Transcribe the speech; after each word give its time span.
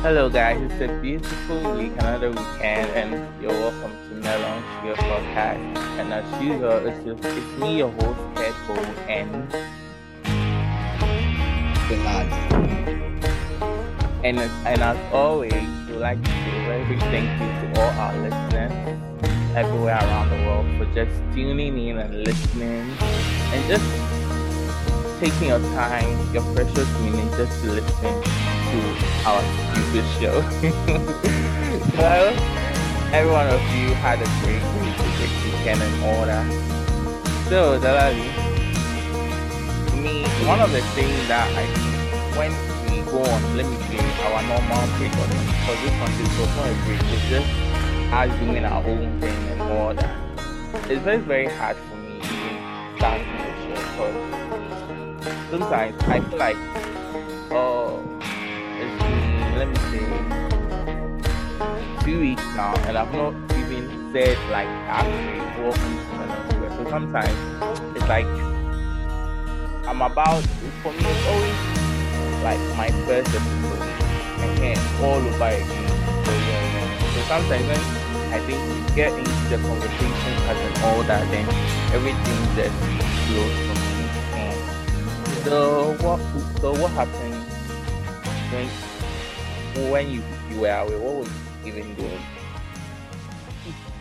Hello, 0.00 0.30
guys. 0.30 0.62
It's 0.62 0.80
a 0.80 1.00
beautiful 1.02 1.74
week, 1.74 1.90
another 1.98 2.30
weekend, 2.30 2.88
and 2.94 3.42
you're 3.42 3.50
welcome 3.50 3.90
to 3.90 4.14
Melon 4.14 4.62
Sugar 4.78 4.94
Podcast. 4.94 5.76
And 5.98 6.12
as 6.14 6.40
usual, 6.40 6.86
it's, 6.86 7.04
just, 7.04 7.24
it's 7.24 7.58
me, 7.58 7.78
your 7.78 7.90
host, 7.90 8.20
Keto, 8.38 8.78
and 9.08 9.52
and 14.24 14.38
and 14.38 14.82
as 14.82 15.12
always, 15.12 15.52
we'd 15.52 15.96
like 15.96 16.22
to 16.22 16.30
say 16.30 16.62
a 16.62 16.66
very 16.68 16.84
big 16.84 17.00
thank 17.10 17.28
you 17.42 17.74
to 17.74 17.80
all 17.80 17.90
our 17.98 18.16
listeners 18.18 18.72
everywhere 19.56 19.98
around 19.98 20.30
the 20.30 20.36
world 20.46 20.66
for 20.78 20.94
just 20.94 21.10
tuning 21.34 21.76
in 21.76 21.98
and 21.98 22.22
listening, 22.22 22.88
and 23.50 23.66
just 23.66 23.84
taking 25.18 25.48
your 25.48 25.58
time, 25.74 26.32
your 26.32 26.44
precious 26.54 26.88
minutes, 27.00 27.36
just 27.36 27.64
to 27.64 27.72
listen 27.72 28.37
to 28.70 28.80
our 29.24 29.42
stupid 29.72 30.04
show. 30.20 30.36
well, 31.96 32.28
every 33.12 33.32
one 33.32 33.46
of 33.46 33.60
you 33.74 33.94
had 34.04 34.20
a 34.20 34.28
great 34.44 34.62
week, 34.80 34.96
great 35.16 35.34
weekend 35.44 35.80
and 35.80 36.04
all 36.04 36.26
that. 36.26 36.46
So, 37.48 37.78
Delali, 37.80 38.28
me, 39.96 40.24
one 40.46 40.60
of 40.60 40.70
the 40.72 40.82
things 40.92 41.28
that 41.28 41.48
I 41.56 41.64
when 42.36 42.52
we 42.84 43.00
go 43.10 43.18
on, 43.18 43.56
let 43.56 43.66
me 43.66 43.76
say, 43.88 43.98
our 44.24 44.42
normal 44.42 44.86
break 44.98 45.12
on 45.16 45.28
because 45.28 45.80
this 45.82 45.94
one 45.98 46.12
is 46.12 46.38
also 46.38 46.60
a 46.62 46.74
break, 46.84 47.00
it's 47.02 47.28
just 47.28 47.48
us 48.12 48.38
doing 48.40 48.64
our 48.64 48.84
own 48.84 49.20
thing 49.20 49.48
and 49.48 49.62
all 49.62 49.94
that. 49.94 50.16
It's 50.90 51.02
very, 51.02 51.18
very 51.18 51.46
hard 51.46 51.76
for 51.76 51.96
me 51.96 52.20
starting 52.96 53.26
the 53.36 53.50
show 53.62 53.74
because 53.74 55.50
sometimes 55.50 56.02
I 56.02 56.20
feel 56.20 56.38
like, 56.38 56.56
oh, 57.50 58.17
let 59.58 59.68
me 59.68 59.74
say, 59.90 60.06
two 62.04 62.20
weeks 62.20 62.46
now, 62.54 62.72
and 62.86 62.96
I've 62.96 63.12
not 63.12 63.34
even 63.58 63.90
said 64.12 64.38
like 64.54 64.68
actually 64.86 65.42
welcome 65.58 65.98
to 65.98 66.12
Melon 66.14 66.70
So 66.76 66.90
sometimes 66.90 67.34
it's 67.96 68.06
like 68.06 68.30
I'm 69.82 70.00
about 70.00 70.44
for 70.82 70.92
me 70.92 71.02
it's 71.02 71.26
always 71.26 71.58
like 72.46 72.62
my 72.78 72.90
first 73.02 73.34
episode 73.34 73.82
then 74.62 74.78
all 75.02 75.18
over 75.18 75.50
again. 75.50 75.90
So 76.22 76.30
yeah. 76.30 77.12
So 77.14 77.20
sometimes 77.26 77.66
when 77.66 77.82
I 78.30 78.38
think 78.46 78.62
we 78.62 78.94
get 78.94 79.10
into 79.10 79.44
the 79.50 79.58
conversation 79.58 80.34
and 80.54 80.78
all 80.84 81.02
that, 81.02 81.28
then 81.32 81.46
everything 81.90 82.40
just 82.54 82.78
flows 83.26 83.58
from 83.66 83.78
me. 83.90 84.06
And 84.38 84.58
so 85.42 85.96
what 86.06 86.20
so 86.60 86.70
what 86.80 86.92
happened 86.92 87.42
when 88.54 88.87
when 89.86 90.10
you, 90.10 90.22
you 90.50 90.60
were 90.60 90.68
away, 90.68 90.96
what 90.96 91.14
was 91.14 91.30
even 91.64 91.94
doing? 91.94 92.20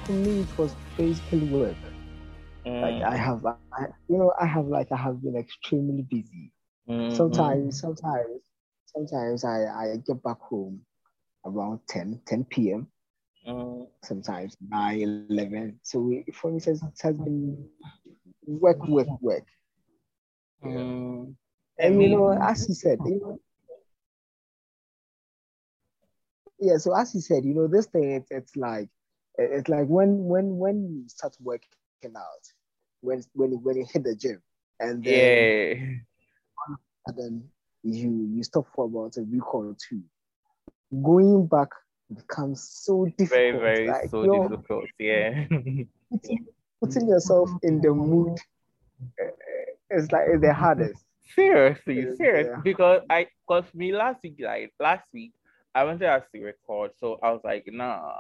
For 0.06 0.12
me, 0.14 0.42
it 0.42 0.58
was 0.58 0.76
basically 0.98 1.48
work. 1.48 1.76
Mm. 2.66 2.82
Like 2.82 3.04
I 3.04 3.16
have, 3.16 3.46
I, 3.46 3.86
you 4.10 4.18
know, 4.18 4.34
I 4.40 4.46
have 4.46 4.68
like 4.68 4.92
I 4.92 4.98
have 4.98 5.22
been 5.22 5.36
extremely 5.38 6.04
busy. 6.04 6.52
Mm-hmm. 6.90 7.16
Sometimes, 7.16 7.80
sometimes, 7.80 8.42
sometimes 8.86 9.44
I, 9.44 9.66
I 9.66 9.96
get 10.06 10.22
back 10.24 10.40
home 10.40 10.82
around 11.46 11.80
10, 11.88 12.22
10 12.26 12.44
p.m. 12.46 12.88
Mm. 13.48 13.88
Sometimes 14.04 14.56
9, 14.70 15.26
11. 15.30 15.80
So 15.84 16.12
for 16.34 16.52
me, 16.52 16.58
it 16.58 16.66
has, 16.66 16.82
it 16.82 17.02
has 17.02 17.16
been 17.16 17.68
work, 18.46 18.86
work, 18.88 19.08
work. 19.22 19.46
Mm. 20.64 21.36
And 21.80 22.02
you 22.02 22.10
know, 22.10 22.32
as 22.32 22.68
you 22.68 22.74
said, 22.76 23.00
you 23.06 23.20
know, 23.22 23.40
yeah 26.60 26.78
so 26.78 26.96
as 26.96 27.14
you 27.14 27.22
said 27.22 27.46
you 27.46 27.54
know 27.54 27.68
this 27.68 27.86
thing 27.88 28.12
it's, 28.12 28.32
it's 28.32 28.56
like 28.56 28.90
it's 29.38 29.70
like 29.70 29.86
when 29.88 30.26
when 30.26 30.58
when 30.58 30.88
you 30.90 31.08
start 31.08 31.36
working 31.40 31.70
out 32.16 32.24
when 33.02 33.24
when 33.34 33.52
when 33.64 33.78
you 33.78 33.86
hit 33.92 34.04
the 34.04 34.16
gym 34.16 34.42
and 34.80 35.04
then 35.04 35.14
yeah. 35.14 36.74
and 37.08 37.18
then 37.18 37.44
you 37.84 38.28
you 38.34 38.44
stop 38.44 38.66
for 38.76 38.86
about 38.86 39.16
a 39.18 39.22
week 39.22 39.54
or 39.54 39.76
two 39.78 40.02
going 41.04 41.46
back 41.48 41.70
becomes 42.14 42.64
so 42.64 43.06
difficult 43.18 43.30
very 43.30 43.52
very 43.52 43.88
like, 43.88 44.10
so 44.10 44.50
difficult 44.50 44.86
yeah. 44.98 45.46
putting, 46.82 47.08
yourself 47.08 47.50
in 47.64 47.82
the 47.82 47.94
mood 47.94 48.38
uh, 49.22 49.26
it's 49.90 50.12
like 50.12 50.24
it's 50.28 50.42
the 50.42 50.54
hardest. 50.54 51.04
Seriously 51.36 52.16
serious 52.16 52.48
yeah. 52.50 52.62
because 52.64 53.02
i 53.10 53.28
because 53.48 53.66
me 53.74 53.94
last 53.94 54.24
week 54.24 54.38
like 54.40 54.74
last 54.80 55.04
week 55.14 55.34
I 55.74 55.84
wanted 55.84 56.00
to 56.00 56.08
actually 56.08 56.44
record, 56.44 56.92
so 57.00 57.20
I 57.22 57.32
was 57.32 57.42
like, 57.44 57.66
nah, 57.68 58.14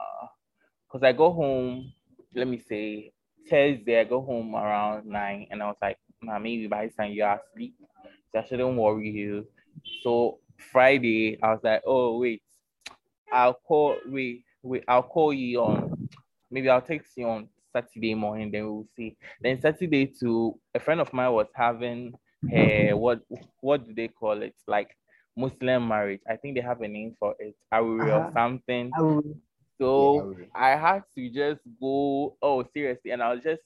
because 0.87 1.03
I 1.03 1.11
go 1.11 1.31
home. 1.31 1.91
Let 2.35 2.47
me 2.47 2.59
say 2.59 3.13
Thursday, 3.49 3.99
I 3.99 4.03
go 4.03 4.21
home 4.21 4.55
around 4.55 5.07
nine, 5.07 5.47
and 5.49 5.63
I 5.63 5.67
was 5.67 5.77
like, 5.81 5.97
nah, 6.21 6.37
maybe 6.39 6.67
by 6.67 6.87
the 6.87 6.93
time 6.93 7.11
you're 7.11 7.31
asleep, 7.31 7.75
so 8.31 8.39
I 8.39 8.45
shouldn't 8.45 8.77
worry 8.77 9.09
you. 9.09 9.47
So 10.03 10.39
Friday, 10.71 11.39
I 11.41 11.51
was 11.51 11.61
like, 11.63 11.81
oh 11.85 12.19
wait, 12.19 12.43
I'll 13.31 13.53
call. 13.53 13.97
Wait, 14.05 14.43
wait, 14.61 14.83
I'll 14.87 15.03
call 15.03 15.33
you 15.33 15.61
on. 15.61 16.09
Maybe 16.51 16.69
I'll 16.69 16.81
text 16.81 17.13
you 17.17 17.27
on 17.27 17.49
Saturday 17.73 18.13
morning. 18.13 18.51
Then 18.51 18.65
we'll 18.65 18.87
see. 18.95 19.17
Then 19.41 19.59
Saturday 19.61 20.07
too, 20.07 20.59
a 20.73 20.79
friend 20.79 21.01
of 21.01 21.13
mine 21.13 21.31
was 21.31 21.47
having 21.55 22.13
her 22.51 22.95
what 22.95 23.21
what 23.61 23.85
do 23.85 23.93
they 23.93 24.07
call 24.07 24.41
it? 24.41 24.55
Like 24.67 24.95
Muslim 25.37 25.87
marriage. 25.87 26.21
I 26.27 26.35
think 26.35 26.55
they 26.55 26.61
have 26.61 26.81
a 26.81 26.87
name 26.87 27.15
for 27.19 27.35
it, 27.39 27.55
Awuri 27.73 28.09
uh-huh. 28.09 28.29
or 28.29 28.31
something. 28.33 28.91
So 29.79 30.35
yeah, 30.37 30.45
I 30.55 30.69
had 30.69 31.03
to 31.15 31.29
just 31.29 31.61
go, 31.79 32.35
oh, 32.41 32.65
seriously. 32.73 33.11
And 33.11 33.21
I 33.21 33.33
was 33.33 33.43
just 33.43 33.61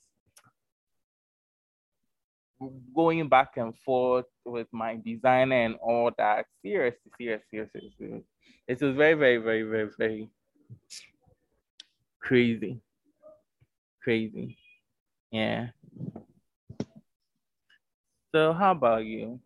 going 2.94 3.28
back 3.30 3.56
and 3.56 3.74
forth 3.86 4.26
with 4.46 4.68
my 4.72 5.00
designer 5.04 5.64
and 5.64 5.76
all 5.82 6.12
that. 6.18 6.46
Seriously, 6.62 7.12
seriously, 7.18 7.48
seriously. 7.52 7.94
seriously. 7.98 8.26
It 8.68 8.82
was 8.82 8.96
very, 8.96 9.14
very, 9.14 9.38
very, 9.38 9.64
very, 9.64 9.90
very 9.98 10.30
crazy. 12.20 12.82
Crazy. 14.04 14.58
Yeah. 15.32 15.68
So 18.36 18.54
how 18.54 18.72
about 18.72 19.06
you? 19.06 19.40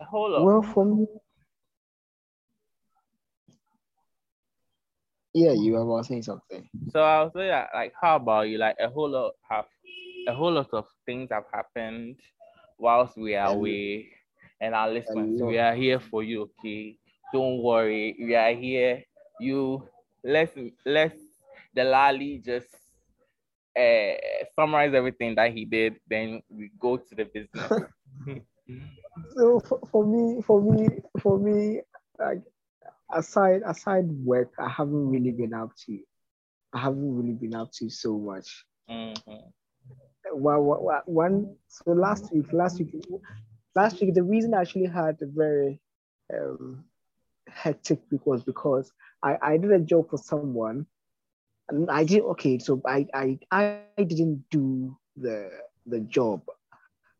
Hold 0.00 0.34
on. 0.34 0.44
Well, 0.44 0.62
for 0.62 0.84
me, 0.84 1.06
yeah, 5.34 5.52
you 5.52 5.72
were 5.72 5.80
about 5.80 6.06
saying 6.06 6.22
something. 6.22 6.68
So 6.90 7.00
I 7.02 7.22
was 7.22 7.32
saying, 7.34 7.50
like, 7.74 7.92
how 8.00 8.16
about 8.16 8.48
you? 8.48 8.58
Like, 8.58 8.76
a 8.80 8.88
whole 8.88 9.10
lot 9.10 9.32
have, 9.48 9.66
a 10.26 10.34
whole 10.34 10.52
lot 10.52 10.68
of 10.72 10.86
things 11.04 11.28
have 11.30 11.44
happened 11.52 12.16
whilst 12.78 13.16
we 13.16 13.34
are 13.34 13.50
and, 13.50 13.58
away, 13.58 14.08
and 14.60 14.74
our 14.74 14.90
listeners, 14.90 15.40
we 15.40 15.58
are 15.58 15.74
here 15.74 16.00
for 16.00 16.22
you. 16.22 16.42
Okay, 16.42 16.96
don't 17.32 17.62
worry, 17.62 18.16
we 18.18 18.34
are 18.34 18.52
here. 18.52 19.02
You 19.40 19.86
let's 20.24 20.52
let's 20.84 21.18
Delali 21.76 22.44
just 22.44 22.68
uh, 23.78 24.14
summarize 24.56 24.94
everything 24.94 25.34
that 25.34 25.52
he 25.52 25.64
did. 25.64 25.96
Then 26.08 26.42
we 26.48 26.70
go 26.78 26.96
to 26.96 27.14
the 27.14 27.24
business. 27.24 27.72
so 29.34 29.60
for, 29.60 29.80
for 29.90 30.06
me, 30.06 30.42
for 30.42 30.60
me, 30.60 30.88
for 31.20 31.38
me, 31.38 31.80
like 32.18 32.42
aside 33.12 33.62
aside 33.66 34.10
work, 34.24 34.52
I 34.58 34.68
haven't 34.68 35.08
really 35.08 35.32
been 35.32 35.54
up 35.54 35.70
to. 35.86 35.98
I 36.72 36.80
haven't 36.80 37.16
really 37.16 37.34
been 37.34 37.54
up 37.54 37.72
to 37.72 37.88
so 37.88 38.18
much. 38.18 38.64
Mm-hmm. 38.90 39.32
Well, 40.32 40.62
well, 40.62 41.02
one 41.06 41.56
so 41.68 41.92
last 41.92 42.32
week, 42.32 42.52
last 42.52 42.78
week, 42.78 42.94
last 43.74 44.00
week, 44.00 44.14
the 44.14 44.22
reason 44.22 44.54
I 44.54 44.60
actually 44.60 44.86
had 44.86 45.18
a 45.22 45.26
very 45.26 45.80
um, 46.34 46.84
hectic 47.48 48.00
week 48.10 48.26
was 48.26 48.42
because 48.42 48.92
I, 49.22 49.38
I 49.40 49.56
did 49.56 49.72
a 49.72 49.80
job 49.80 50.10
for 50.10 50.18
someone, 50.18 50.86
and 51.68 51.90
I 51.90 52.04
did 52.04 52.22
okay. 52.22 52.58
So 52.58 52.82
I 52.86 53.06
I 53.14 53.38
I 53.50 53.80
didn't 53.96 54.44
do 54.50 54.96
the 55.16 55.50
the 55.86 56.00
job. 56.00 56.42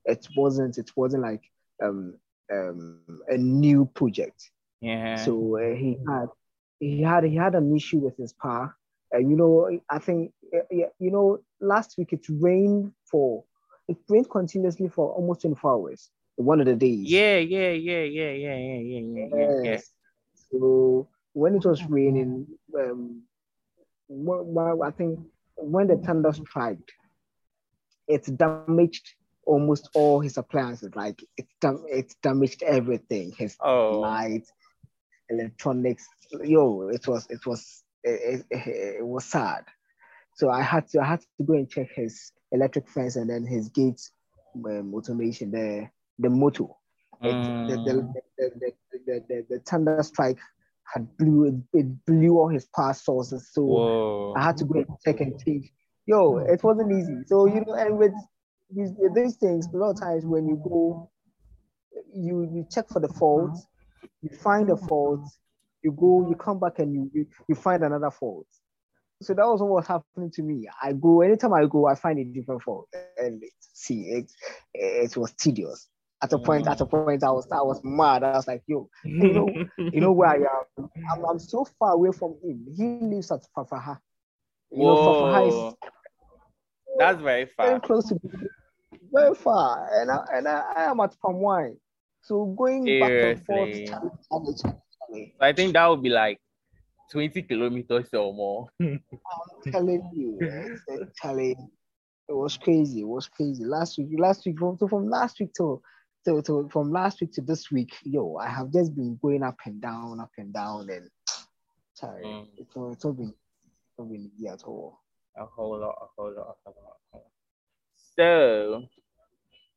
It 0.04 0.26
wasn't 0.36 0.78
it 0.78 0.90
wasn't 0.96 1.22
like 1.22 1.50
um, 1.82 2.14
um, 2.52 3.00
a 3.28 3.36
new 3.36 3.86
project. 3.86 4.50
Yeah. 4.80 5.16
So 5.16 5.58
uh, 5.58 5.74
he 5.74 5.98
had 6.06 6.28
he 6.80 7.02
had 7.02 7.24
he 7.24 7.36
had 7.36 7.54
an 7.54 7.74
issue 7.74 7.98
with 7.98 8.16
his 8.16 8.32
power. 8.32 8.74
And 9.10 9.30
you 9.30 9.36
know, 9.36 9.70
I 9.90 9.98
think 9.98 10.32
uh, 10.54 10.60
you 10.98 11.10
know 11.10 11.38
last 11.60 11.96
week 11.98 12.12
it 12.12 12.26
rained 12.28 12.92
for 13.10 13.44
it 13.88 13.96
rained 14.08 14.30
continuously 14.30 14.88
for 14.88 15.12
almost 15.12 15.42
24 15.42 15.72
hours. 15.72 16.10
One 16.36 16.60
of 16.60 16.66
the 16.66 16.76
days. 16.76 17.10
Yeah, 17.10 17.38
yeah, 17.38 17.70
yeah, 17.70 18.02
yeah, 18.02 18.30
yeah, 18.30 18.56
yeah, 18.56 18.78
yeah, 18.78 19.00
yeah. 19.00 19.26
Yes. 19.34 19.64
yeah. 19.64 19.78
So 20.50 21.08
when 21.32 21.56
it 21.56 21.64
was 21.64 21.82
raining, 21.84 22.46
um, 22.78 23.22
well, 24.08 24.82
I 24.82 24.90
think 24.90 25.18
when 25.56 25.88
the 25.88 25.96
thunder 25.96 26.32
struck, 26.32 26.76
it 28.06 28.36
damaged 28.36 29.14
almost 29.48 29.88
all 29.94 30.20
his 30.20 30.36
appliances. 30.36 30.94
Like 30.94 31.24
it's 31.36 31.52
dam- 31.60 31.86
it's 31.88 32.14
damaged 32.22 32.62
everything. 32.62 33.32
His 33.36 33.56
oh. 33.60 33.98
lights, 33.98 34.52
electronics. 35.30 36.06
Yo, 36.44 36.88
it 36.88 37.08
was 37.08 37.26
it 37.30 37.44
was 37.46 37.82
it, 38.04 38.44
it, 38.50 38.66
it, 39.00 39.06
was 39.06 39.24
sad. 39.24 39.64
So 40.36 40.50
I 40.50 40.62
had 40.62 40.86
to 40.88 41.00
I 41.00 41.06
had 41.06 41.20
to 41.20 41.44
go 41.44 41.54
and 41.54 41.68
check 41.68 41.88
his 41.94 42.30
electric 42.52 42.88
fence 42.88 43.16
and 43.16 43.28
then 43.28 43.46
his 43.46 43.70
gates 43.70 44.12
um, 44.54 44.94
automation, 44.94 45.50
the 45.50 45.88
the 46.18 46.30
motor. 46.30 46.66
Mm. 47.22 47.68
The, 47.68 47.76
the, 47.76 47.94
the, 48.38 48.72
the, 49.06 49.24
the, 49.28 49.46
the, 49.50 49.58
thunder 49.66 50.00
strike 50.04 50.38
had 50.84 51.16
blew 51.16 51.46
it, 51.46 51.54
it 51.76 52.06
blew 52.06 52.38
all 52.38 52.48
his 52.48 52.66
power 52.66 52.94
sources. 52.94 53.48
So 53.52 53.62
Whoa. 53.62 54.34
I 54.36 54.44
had 54.44 54.56
to 54.58 54.64
go 54.64 54.78
and 54.78 54.86
check 55.04 55.20
and 55.20 55.42
change. 55.44 55.72
Yo, 56.06 56.38
it 56.38 56.62
wasn't 56.62 56.92
easy. 56.92 57.16
So 57.26 57.46
you 57.46 57.64
know, 57.66 57.74
and 57.74 57.98
with 57.98 58.12
these, 58.70 58.90
these 59.14 59.36
things, 59.36 59.66
a 59.72 59.76
lot 59.76 59.90
of 59.90 60.00
times 60.00 60.24
when 60.24 60.46
you 60.46 60.60
go, 60.62 61.10
you 62.14 62.48
you 62.52 62.66
check 62.70 62.88
for 62.88 63.00
the 63.00 63.08
fault, 63.08 63.58
you 64.22 64.30
find 64.30 64.68
the 64.68 64.76
fault, 64.76 65.20
you 65.82 65.92
go, 65.92 66.26
you 66.28 66.36
come 66.36 66.58
back 66.58 66.78
and 66.78 66.92
you, 66.92 67.10
you, 67.12 67.26
you 67.48 67.54
find 67.54 67.82
another 67.82 68.10
fault. 68.10 68.46
So 69.20 69.34
that 69.34 69.46
was 69.46 69.60
what 69.60 69.70
was 69.70 69.86
happening 69.86 70.30
to 70.32 70.42
me. 70.42 70.68
I 70.80 70.92
go 70.92 71.22
anytime 71.22 71.52
I 71.52 71.66
go, 71.66 71.86
I 71.86 71.94
find 71.94 72.18
a 72.18 72.24
different 72.24 72.62
fault, 72.62 72.88
and 73.16 73.42
see 73.58 74.02
it. 74.02 74.32
It 74.74 75.16
was 75.16 75.32
tedious. 75.32 75.88
At 76.22 76.32
a 76.32 76.38
point, 76.38 76.66
at 76.66 76.80
a 76.80 76.86
mm. 76.86 76.90
point, 76.90 77.22
I 77.24 77.30
was 77.30 77.50
I 77.50 77.62
was 77.62 77.80
mad. 77.82 78.22
I 78.22 78.32
was 78.32 78.46
like, 78.46 78.62
yo, 78.66 78.88
you 79.04 79.32
know, 79.32 79.48
you 79.78 80.00
know 80.00 80.12
where 80.12 80.30
I 80.30 80.36
am. 80.36 80.88
I'm, 81.12 81.24
I'm 81.24 81.38
so 81.38 81.66
far 81.78 81.92
away 81.92 82.10
from 82.12 82.36
him. 82.42 82.66
He 82.76 82.84
lives 83.06 83.30
at 83.32 83.40
Fafaha. 83.56 83.98
You 84.70 84.82
Whoa. 84.82 84.94
know, 84.94 85.02
Fafaha 85.02 85.68
is 85.70 85.74
that's 86.98 87.20
very 87.20 87.46
far. 87.56 87.66
Very 87.66 87.80
close 87.80 88.08
to 88.08 88.18
very 89.12 89.34
far, 89.34 89.88
and 89.92 90.10
I, 90.10 90.24
and 90.34 90.48
I, 90.48 90.62
I 90.76 90.84
am 90.84 91.00
at 91.00 91.18
Palm 91.20 91.36
Wine. 91.36 91.76
So 92.22 92.44
going 92.58 92.84
Seriously. 92.84 93.84
back 93.86 94.00
and 94.00 94.20
forth, 94.24 95.32
I 95.40 95.52
think 95.52 95.72
that 95.72 95.86
would 95.86 96.02
be 96.02 96.10
like 96.10 96.38
20 97.10 97.42
kilometers 97.42 98.08
or 98.12 98.34
more. 98.34 98.68
I'm 98.80 99.00
telling 99.72 100.10
you, 100.14 100.38
telling 101.20 101.70
it 102.28 102.36
was 102.36 102.58
crazy. 102.58 103.00
It 103.00 103.08
was 103.08 103.26
crazy. 103.26 103.64
Last 103.64 103.96
week, 103.98 104.08
last 104.18 104.44
week, 104.44 104.58
from, 104.58 104.76
so 104.78 104.86
from 104.86 105.08
last 105.08 105.40
week 105.40 105.54
to, 105.54 105.80
to, 106.26 106.42
to 106.42 106.68
from 106.70 106.92
last 106.92 107.20
week 107.20 107.32
to 107.34 107.40
this 107.40 107.70
week, 107.70 107.94
yo, 108.04 108.36
I 108.36 108.48
have 108.48 108.70
just 108.70 108.94
been 108.94 109.18
going 109.22 109.42
up 109.42 109.56
and 109.64 109.80
down, 109.80 110.20
up 110.20 110.30
and 110.36 110.52
down, 110.52 110.90
and 110.90 111.08
sorry, 111.94 112.24
mm. 112.24 112.46
it's, 112.58 112.76
all, 112.76 112.92
it's 112.92 113.04
all 113.04 113.14
been, 113.14 113.28
it's 113.28 113.98
all 113.98 114.04
been 114.04 114.30
easy 114.36 114.48
at 114.48 114.62
all. 114.64 115.00
A 115.38 115.46
whole 115.46 115.80
lot, 115.80 115.96
a 116.02 116.06
whole 116.16 116.34
lot, 116.34 116.56
a 116.66 116.70
whole 116.70 116.98
lot. 117.14 117.22
So, 118.18 118.84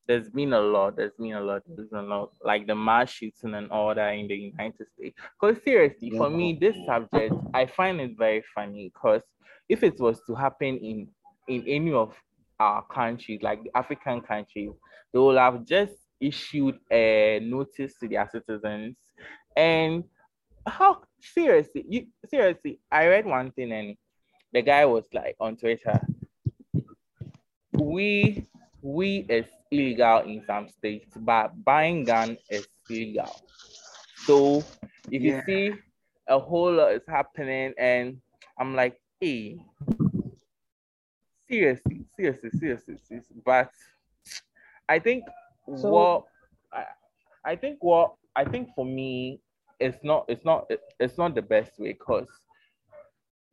there's 0.07 0.29
been 0.29 0.53
a 0.53 0.59
lot. 0.59 0.95
There's 0.95 1.13
been 1.17 1.33
a 1.33 1.41
lot. 1.41 1.61
There's 1.67 1.91
a 1.93 2.01
lot, 2.01 2.31
like 2.43 2.67
the 2.67 2.75
mass 2.75 3.11
shooting 3.11 3.53
and 3.53 3.69
all 3.71 3.93
that 3.93 4.09
in 4.09 4.27
the 4.27 4.35
United 4.35 4.88
States. 4.95 5.15
Because 5.39 5.63
seriously, 5.63 6.11
for 6.17 6.29
me, 6.29 6.57
this 6.59 6.75
subject 6.85 7.33
I 7.53 7.65
find 7.67 8.01
it 8.01 8.17
very 8.17 8.43
funny. 8.53 8.91
Because 8.93 9.21
if 9.69 9.83
it 9.83 9.99
was 9.99 10.21
to 10.27 10.35
happen 10.35 10.77
in 10.77 11.07
in 11.47 11.63
any 11.67 11.93
of 11.93 12.13
our 12.59 12.83
countries, 12.83 13.41
like 13.41 13.63
the 13.63 13.71
African 13.75 14.21
countries, 14.21 14.71
they 15.13 15.19
will 15.19 15.38
have 15.38 15.65
just 15.65 15.93
issued 16.19 16.79
a 16.91 17.39
notice 17.43 17.93
to 17.99 18.07
their 18.07 18.27
citizens. 18.31 18.95
And 19.55 20.03
how 20.65 21.03
seriously, 21.19 21.85
you 21.88 22.07
seriously, 22.27 22.79
I 22.91 23.07
read 23.07 23.25
one 23.25 23.51
thing 23.51 23.71
and 23.71 23.95
the 24.53 24.61
guy 24.61 24.85
was 24.85 25.05
like 25.13 25.35
on 25.39 25.57
Twitter, 25.57 25.99
we 27.91 28.47
we 28.81 29.25
is 29.29 29.45
illegal 29.69 30.19
in 30.19 30.43
some 30.45 30.67
states, 30.69 31.13
but 31.17 31.51
buying 31.63 32.03
gun 32.03 32.38
is 32.49 32.67
legal. 32.89 33.29
So 34.25 34.63
if 35.11 35.21
yeah. 35.21 35.35
you 35.35 35.41
see 35.45 35.73
a 36.27 36.39
whole 36.39 36.71
lot 36.73 36.93
is 36.93 37.03
happening, 37.07 37.73
and 37.77 38.21
I'm 38.57 38.75
like, 38.75 38.99
hey, 39.19 39.59
seriously, 41.49 42.05
seriously, 42.15 42.49
seriously, 42.51 42.97
seriously. 43.07 43.38
But 43.45 43.69
I 44.88 44.99
think 44.99 45.25
so, 45.75 45.89
what 45.89 46.23
I, 46.71 46.85
I 47.51 47.55
think 47.55 47.83
what 47.83 48.13
I 48.35 48.45
think 48.45 48.69
for 48.75 48.85
me 48.85 49.41
it's 49.79 50.03
not 50.03 50.25
it's 50.27 50.45
not 50.45 50.71
it's 50.99 51.17
not 51.17 51.35
the 51.35 51.41
best 51.41 51.79
way 51.79 51.93
because 51.93 52.27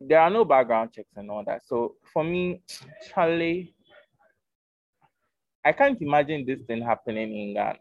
there 0.01 0.21
are 0.21 0.31
no 0.31 0.45
background 0.45 0.93
checks 0.93 1.17
and 1.17 1.31
all 1.31 1.43
that. 1.45 1.67
So 1.67 1.97
for 2.13 2.23
me, 2.23 2.63
Charlie, 3.09 3.75
I 5.65 5.73
can't 5.73 6.01
imagine 6.01 6.47
this 6.47 6.61
thing 6.67 6.83
happening 6.83 7.37
in 7.37 7.55
Ghana. 7.55 7.79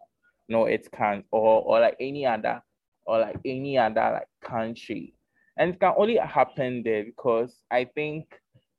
No, 0.49 0.65
it 0.65 0.87
can't, 0.91 1.25
or 1.31 1.61
or 1.63 1.79
like 1.79 1.97
any 1.99 2.25
other, 2.25 2.61
or 3.05 3.19
like 3.19 3.37
any 3.45 3.77
other 3.77 4.19
like 4.19 4.27
country, 4.41 5.13
and 5.57 5.73
it 5.73 5.79
can 5.79 5.93
only 5.97 6.17
happen 6.17 6.83
there 6.83 7.03
because 7.03 7.53
I 7.69 7.85
think 7.85 8.25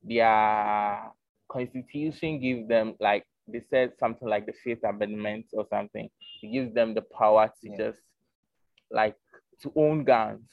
their 0.02 1.10
constitution 1.50 2.40
gives 2.40 2.68
them 2.68 2.94
like 3.00 3.24
they 3.46 3.62
said 3.70 3.92
something 3.98 4.28
like 4.28 4.46
the 4.46 4.52
Fifth 4.64 4.84
Amendment 4.84 5.46
or 5.52 5.66
something. 5.70 6.08
It 6.42 6.52
gives 6.52 6.74
them 6.74 6.94
the 6.94 7.02
power 7.02 7.48
to 7.62 7.68
yeah. 7.70 7.76
just 7.76 7.98
like 8.90 9.16
to 9.62 9.72
own 9.76 10.04
guns. 10.04 10.48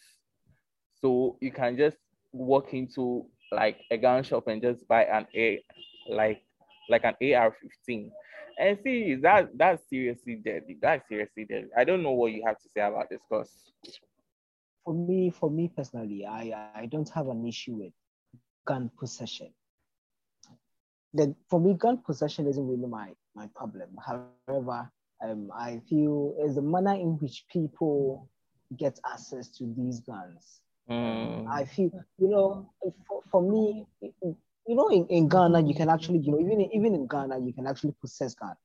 So 1.01 1.37
you 1.41 1.51
can 1.51 1.77
just 1.77 1.97
walk 2.31 2.73
into 2.73 3.25
like 3.51 3.79
a 3.91 3.97
gun 3.97 4.23
shop 4.23 4.47
and 4.47 4.61
just 4.61 4.87
buy 4.87 5.03
an 5.03 5.27
A 5.35 5.63
like 6.09 6.41
like 6.89 7.03
an 7.03 7.15
AR-15 7.21 8.09
and 8.57 8.77
see, 8.83 9.15
that 9.15 9.49
that's 9.57 9.87
seriously 9.89 10.35
deadly. 10.35 10.77
That's 10.81 11.07
seriously 11.07 11.45
deadly. 11.45 11.69
I 11.77 11.83
don't 11.83 12.03
know 12.03 12.11
what 12.11 12.31
you 12.31 12.43
have 12.45 12.59
to 12.59 12.69
say 12.69 12.81
about 12.81 13.09
this, 13.09 13.21
cause 13.29 13.49
for 14.83 14.93
me, 14.93 15.31
for 15.31 15.49
me 15.49 15.71
personally, 15.75 16.25
I 16.25 16.71
I 16.75 16.85
don't 16.85 17.09
have 17.09 17.27
an 17.27 17.45
issue 17.45 17.73
with 17.73 17.93
gun 18.65 18.89
possession. 18.97 19.49
The, 21.13 21.33
for 21.49 21.59
me, 21.59 21.73
gun 21.73 22.01
possession 22.05 22.47
isn't 22.47 22.67
really 22.67 22.87
my 22.87 23.11
my 23.35 23.47
problem. 23.55 23.89
However, 24.05 24.89
um, 25.23 25.49
I 25.53 25.81
feel 25.89 26.35
is 26.45 26.55
the 26.55 26.61
manner 26.61 26.93
in 26.93 27.17
which 27.19 27.45
people 27.51 28.29
get 28.77 28.99
access 29.05 29.49
to 29.57 29.73
these 29.77 29.99
guns. 30.01 30.61
Mm. 30.89 31.47
I 31.49 31.65
feel, 31.65 31.89
you 32.19 32.29
know, 32.29 32.69
for, 33.07 33.21
for 33.31 33.41
me, 33.41 33.85
you 34.67 34.75
know, 34.75 34.89
in, 34.89 35.05
in 35.07 35.27
Ghana, 35.27 35.61
you 35.61 35.75
can 35.75 35.89
actually, 35.89 36.19
you 36.19 36.31
know, 36.31 36.39
even 36.39 36.61
in, 36.61 36.71
even 36.73 36.95
in 36.95 37.07
Ghana, 37.07 37.39
you 37.39 37.53
can 37.53 37.67
actually 37.67 37.93
possess 38.01 38.33
gun. 38.33 38.55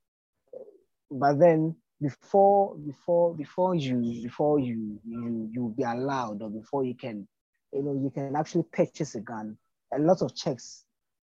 But 1.11 1.38
then 1.38 1.76
before 2.00 2.76
before 2.76 3.35
before 3.35 3.75
you 3.75 4.23
before 4.23 4.58
you 4.58 4.99
you 5.06 5.50
you 5.52 5.75
be 5.76 5.82
allowed 5.82 6.41
or 6.41 6.49
before 6.49 6.85
you 6.85 6.95
can, 6.95 7.28
you 7.73 7.83
know, 7.83 7.92
you 7.92 8.11
can 8.11 8.35
actually 8.37 8.64
purchase 8.73 9.14
a 9.14 9.21
gun. 9.21 9.59
A 9.95 9.99
lot 9.99 10.23
of 10.23 10.35
checks 10.35 10.85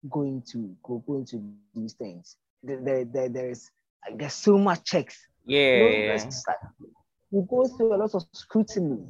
going 0.09 0.43
to 0.52 0.75
go 0.83 1.02
going 1.07 1.26
to 1.26 1.43
these 1.75 1.93
things. 1.95 2.37
There, 2.62 3.05
there, 3.05 3.29
there 3.29 3.50
is 3.50 3.71
there's 4.17 4.35
so 4.35 4.57
much 4.57 4.85
checks. 4.85 5.26
Yeah. 5.45 5.88
You, 5.88 6.09
know, 6.09 6.31
you 7.33 7.47
go 7.50 7.67
through 7.67 7.95
a 7.95 7.99
lot 7.99 8.14
of 8.14 8.23
scrutiny 8.33 9.05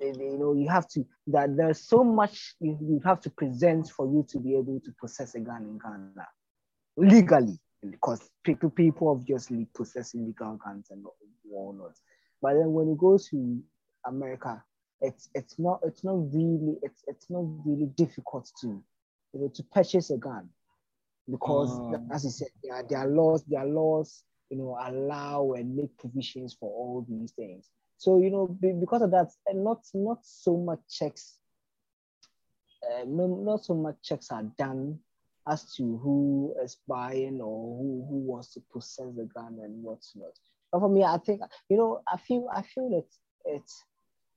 you 0.00 0.36
know 0.38 0.54
you 0.54 0.68
have 0.68 0.88
to 0.88 1.04
that 1.26 1.56
there's 1.56 1.80
so 1.80 2.02
much 2.02 2.54
you, 2.60 2.78
you 2.80 3.00
have 3.04 3.20
to 3.20 3.30
present 3.30 3.88
for 3.90 4.06
you 4.06 4.24
to 4.28 4.38
be 4.38 4.54
able 4.54 4.80
to 4.84 4.92
possess 5.00 5.34
a 5.34 5.40
gun 5.40 5.62
in 5.62 5.78
Ghana 5.78 6.26
legally 6.96 7.58
because 7.90 8.30
people 8.44 8.70
people 8.70 9.08
obviously 9.08 9.66
possess 9.74 10.14
illegal 10.14 10.58
guns 10.64 10.88
and 10.90 11.04
whatnot. 11.44 11.92
But 12.40 12.54
then 12.54 12.72
when 12.72 12.88
you 12.88 12.96
go 12.98 13.18
to 13.30 13.62
America, 14.06 14.62
it's 15.00 15.28
it's 15.34 15.58
not 15.58 15.80
it's 15.84 16.04
not 16.04 16.14
really 16.32 16.76
it's 16.82 17.02
it's 17.06 17.28
not 17.30 17.44
really 17.64 17.86
difficult 17.96 18.50
to 18.62 18.82
you 19.32 19.40
know 19.40 19.48
to 19.54 19.62
purchase 19.64 20.10
a 20.10 20.16
gun 20.16 20.48
because 21.30 21.70
oh. 21.72 22.06
as 22.12 22.24
you 22.24 22.30
said 22.30 22.48
there 22.62 22.74
are, 22.74 22.84
there 22.88 22.98
are 22.98 23.08
laws 23.08 23.44
there 23.48 23.60
are 23.60 23.66
laws 23.66 24.24
you 24.50 24.56
know 24.56 24.78
allow 24.80 25.52
and 25.52 25.74
make 25.74 25.96
provisions 25.98 26.56
for 26.58 26.70
all 26.70 27.04
these 27.08 27.32
things. 27.32 27.68
So 27.98 28.18
you 28.20 28.30
know, 28.30 28.46
because 28.46 29.02
of 29.02 29.10
that, 29.12 29.30
not 29.54 29.80
not 29.94 30.24
so 30.24 30.56
much 30.56 30.80
checks, 30.90 31.38
uh, 32.82 33.04
not 33.06 33.64
so 33.64 33.74
much 33.74 33.96
checks 34.02 34.30
are 34.30 34.44
done 34.58 34.98
as 35.48 35.74
to 35.76 35.98
who 35.98 36.54
is 36.62 36.76
buying 36.88 37.40
or 37.40 37.78
who, 37.78 38.06
who 38.08 38.16
wants 38.16 38.52
to 38.54 38.60
possess 38.72 39.06
the 39.16 39.24
gun 39.34 39.58
and 39.62 39.82
what's 39.82 40.14
not. 40.16 40.32
But 40.72 40.80
for 40.80 40.88
me, 40.88 41.04
I 41.04 41.18
think 41.18 41.40
you 41.68 41.76
know, 41.76 42.02
I 42.10 42.16
feel 42.18 42.48
I 42.52 42.62
feel 42.62 42.90
that 42.90 43.52
it's 43.52 43.84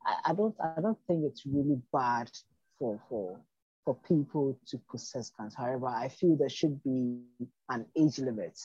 I, 0.05 0.31
I 0.31 0.33
don't 0.33 0.55
I 0.61 0.79
don't 0.81 0.99
think 1.07 1.25
it's 1.25 1.45
really 1.45 1.81
bad 1.91 2.29
for 2.77 2.99
for 3.09 3.39
for 3.83 3.95
people 4.07 4.57
to 4.67 4.79
possess 4.89 5.31
guns. 5.31 5.55
However, 5.55 5.87
I 5.87 6.09
feel 6.09 6.35
there 6.37 6.49
should 6.49 6.81
be 6.83 7.19
an 7.69 7.85
age 7.97 8.19
limit. 8.19 8.57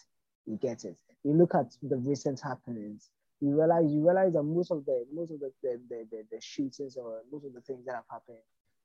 You 0.46 0.56
get 0.56 0.84
it. 0.84 0.98
You 1.24 1.32
look 1.32 1.54
at 1.54 1.72
the 1.82 1.96
recent 1.96 2.40
happenings 2.40 3.08
you 3.44 3.56
realize 3.58 3.92
you 3.92 4.04
realize 4.04 4.32
that 4.32 4.42
most 4.42 4.70
of 4.70 4.84
the 4.86 5.04
most 5.12 5.30
of 5.30 5.40
the 5.40 5.52
the, 5.62 5.80
the, 5.88 6.06
the, 6.10 6.24
the 6.32 6.40
shootings 6.40 6.96
or 6.96 7.20
most 7.30 7.44
of 7.44 7.52
the 7.52 7.60
things 7.60 7.84
that 7.84 7.94
have 7.94 8.04
happened 8.10 8.38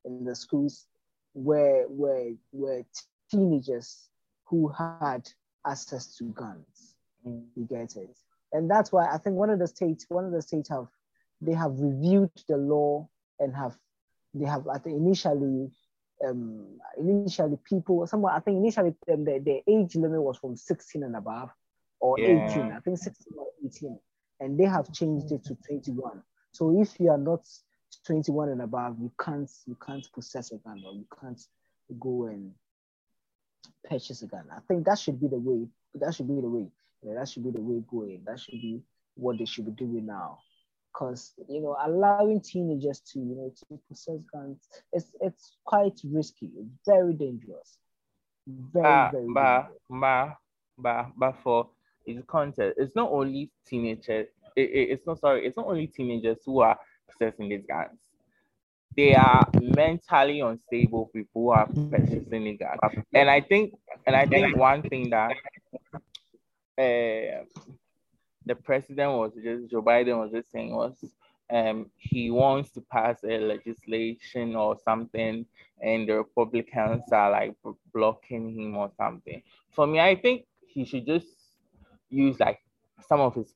in 0.04 0.24
the 0.24 0.34
schools 0.34 0.86
were 1.34 1.86
were 1.88 2.32
were 2.52 2.82
teenagers 3.30 4.08
who 4.44 4.68
had 4.68 5.28
access 5.66 6.16
to 6.16 6.24
guns. 6.24 6.96
Mm. 7.26 7.44
You 7.56 7.64
get 7.64 7.96
it, 7.96 8.16
and 8.52 8.70
that's 8.70 8.92
why 8.92 9.06
I 9.06 9.18
think 9.18 9.36
one 9.36 9.50
of 9.50 9.58
the 9.58 9.68
states 9.68 10.04
one 10.08 10.24
of 10.24 10.32
the 10.32 10.42
states 10.42 10.68
have 10.68 10.88
they 11.40 11.54
have 11.54 11.72
reviewed 11.78 12.30
the 12.48 12.56
law 12.56 13.08
and 13.38 13.54
have 13.54 13.76
they 14.34 14.46
have 14.46 14.68
I 14.68 14.78
think 14.78 14.96
initially 14.96 15.70
um 16.26 16.78
initially 16.98 17.58
people 17.64 18.06
someone 18.06 18.34
I 18.34 18.40
think 18.40 18.58
initially 18.58 18.94
um, 19.10 19.24
the, 19.24 19.38
the 19.38 19.62
age 19.72 19.96
limit 19.96 20.20
was 20.20 20.36
from 20.36 20.54
16 20.54 21.02
and 21.02 21.16
above 21.16 21.50
or 21.98 22.18
yeah. 22.18 22.50
18 22.50 22.72
I 22.72 22.80
think 22.80 22.98
16 22.98 23.38
or 23.38 23.46
18 23.64 23.98
and 24.40 24.58
they 24.58 24.64
have 24.64 24.92
changed 24.92 25.30
it 25.32 25.44
to 25.44 25.54
21 25.66 26.22
so 26.52 26.80
if 26.80 26.98
you 26.98 27.10
are 27.10 27.18
not 27.18 27.46
21 28.06 28.50
and 28.50 28.62
above 28.62 28.96
you 28.98 29.12
can't 29.22 29.50
you 29.66 29.76
can't 29.84 30.06
possess 30.12 30.52
a 30.52 30.56
gun 30.58 30.82
or 30.86 30.94
you 30.94 31.06
can't 31.20 31.40
go 31.98 32.26
and 32.26 32.52
purchase 33.88 34.22
a 34.22 34.26
gun. 34.26 34.44
I 34.54 34.60
think 34.68 34.84
that 34.86 34.98
should 34.98 35.20
be 35.20 35.28
the 35.28 35.38
way 35.38 35.66
that 35.94 36.14
should 36.14 36.28
be 36.28 36.40
the 36.40 36.48
way 36.48 36.66
that 37.02 37.28
should 37.28 37.44
be 37.44 37.50
the 37.50 37.60
way 37.60 37.82
going. 37.90 38.22
That 38.26 38.40
should 38.40 38.60
be 38.60 38.82
what 39.14 39.38
they 39.38 39.44
should 39.44 39.66
be 39.66 39.72
doing 39.72 40.06
now. 40.06 40.38
Because 40.92 41.32
you 41.48 41.60
know 41.60 41.76
allowing 41.82 42.40
teenagers 42.40 43.00
to 43.12 43.20
you 43.20 43.36
know 43.36 43.52
to 43.68 43.80
possess 43.88 44.18
guns 44.32 44.58
it's 44.92 45.12
it's 45.20 45.56
quite 45.64 45.98
risky. 46.04 46.50
It's 46.58 46.68
very 46.86 47.14
dangerous. 47.14 47.78
Very 48.46 48.86
uh, 48.86 49.10
very 49.10 49.26
but, 49.32 49.68
but 49.88 50.36
but 50.78 51.06
but 51.16 51.36
for 51.42 51.68
its 52.06 52.24
content. 52.26 52.74
It's 52.76 52.96
not 52.96 53.10
only 53.10 53.50
teenagers 53.66 54.28
it, 54.56 54.70
it, 54.70 54.90
it's 54.92 55.06
not 55.06 55.18
sorry 55.18 55.46
it's 55.46 55.56
not 55.56 55.66
only 55.66 55.86
teenagers 55.86 56.38
who 56.44 56.60
are 56.60 56.78
possessing 57.08 57.48
these 57.48 57.64
guns 57.68 57.98
they 58.96 59.14
are 59.14 59.48
mentally 59.60 60.40
unstable 60.40 61.06
people 61.12 61.42
who 61.42 61.50
are 61.50 61.66
possessing 61.66 62.44
these 62.44 62.58
guns 62.58 62.80
and 63.14 63.30
i 63.30 63.40
think 63.40 63.74
and 64.06 64.16
i 64.16 64.26
think 64.26 64.56
one 64.56 64.82
thing 64.82 65.10
that 65.10 65.32
uh, 66.78 67.44
the 68.46 68.54
president 68.64 69.12
was 69.12 69.32
just 69.44 69.70
Joe 69.70 69.82
Biden 69.82 70.18
was 70.18 70.30
just 70.32 70.50
saying 70.50 70.74
was 70.74 70.94
um, 71.52 71.90
he 71.96 72.30
wants 72.30 72.70
to 72.70 72.80
pass 72.80 73.22
a 73.22 73.38
legislation 73.38 74.56
or 74.56 74.78
something, 74.82 75.44
and 75.82 76.08
the 76.08 76.14
Republicans 76.14 77.02
are 77.12 77.30
like 77.30 77.54
blocking 77.92 78.58
him 78.58 78.76
or 78.76 78.90
something. 78.96 79.42
For 79.72 79.86
me, 79.86 80.00
I 80.00 80.14
think 80.14 80.46
he 80.66 80.84
should 80.84 81.06
just 81.06 81.26
use 82.10 82.38
like 82.40 82.60
some 83.06 83.20
of 83.20 83.34
his 83.34 83.52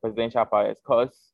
presidential 0.00 0.44
powers 0.44 0.78
because 0.82 1.32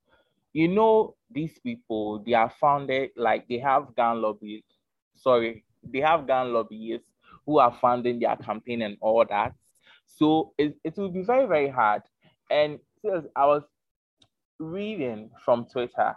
you 0.52 0.68
know 0.68 1.14
these 1.30 1.58
people 1.58 2.23
they 2.26 2.35
are 2.35 2.50
founded 2.50 3.11
like 3.16 3.49
they 3.49 3.58
have 3.58 3.94
gun 3.96 4.20
lobbies. 4.23 4.64
Sorry, 5.14 5.64
they 5.82 6.00
have 6.00 6.26
gun 6.26 6.52
lobbyists 6.52 7.11
who 7.46 7.58
are 7.58 7.73
funding 7.73 8.20
their 8.20 8.37
campaign 8.37 8.82
and 8.82 8.96
all 9.00 9.25
that. 9.28 9.54
So 10.06 10.52
it, 10.58 10.76
it 10.85 10.96
will 10.96 11.11
be 11.11 11.23
very 11.23 11.46
very 11.46 11.68
hard 11.68 12.02
and 12.50 12.78
I 13.37 13.46
was 13.46 13.62
reading 14.58 15.30
from 15.44 15.66
Twitter 15.66 16.16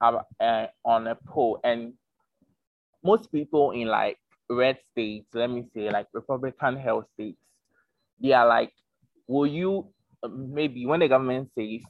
uh, 0.00 0.18
uh, 0.40 0.66
on 0.84 1.06
a 1.06 1.14
poll, 1.14 1.60
and 1.64 1.94
most 3.02 3.30
people 3.32 3.70
in 3.72 3.88
like 3.88 4.18
red 4.48 4.78
states, 4.90 5.28
let 5.34 5.50
me 5.50 5.64
say 5.74 5.90
like 5.90 6.06
Republican 6.12 6.76
held 6.76 7.06
states, 7.14 7.40
they 8.22 8.32
are 8.32 8.46
like, 8.46 8.72
will 9.30 9.46
you 9.46 9.86
maybe 10.28 10.86
when 10.86 11.00
the 11.00 11.08
government 11.08 11.48
says 11.54 11.82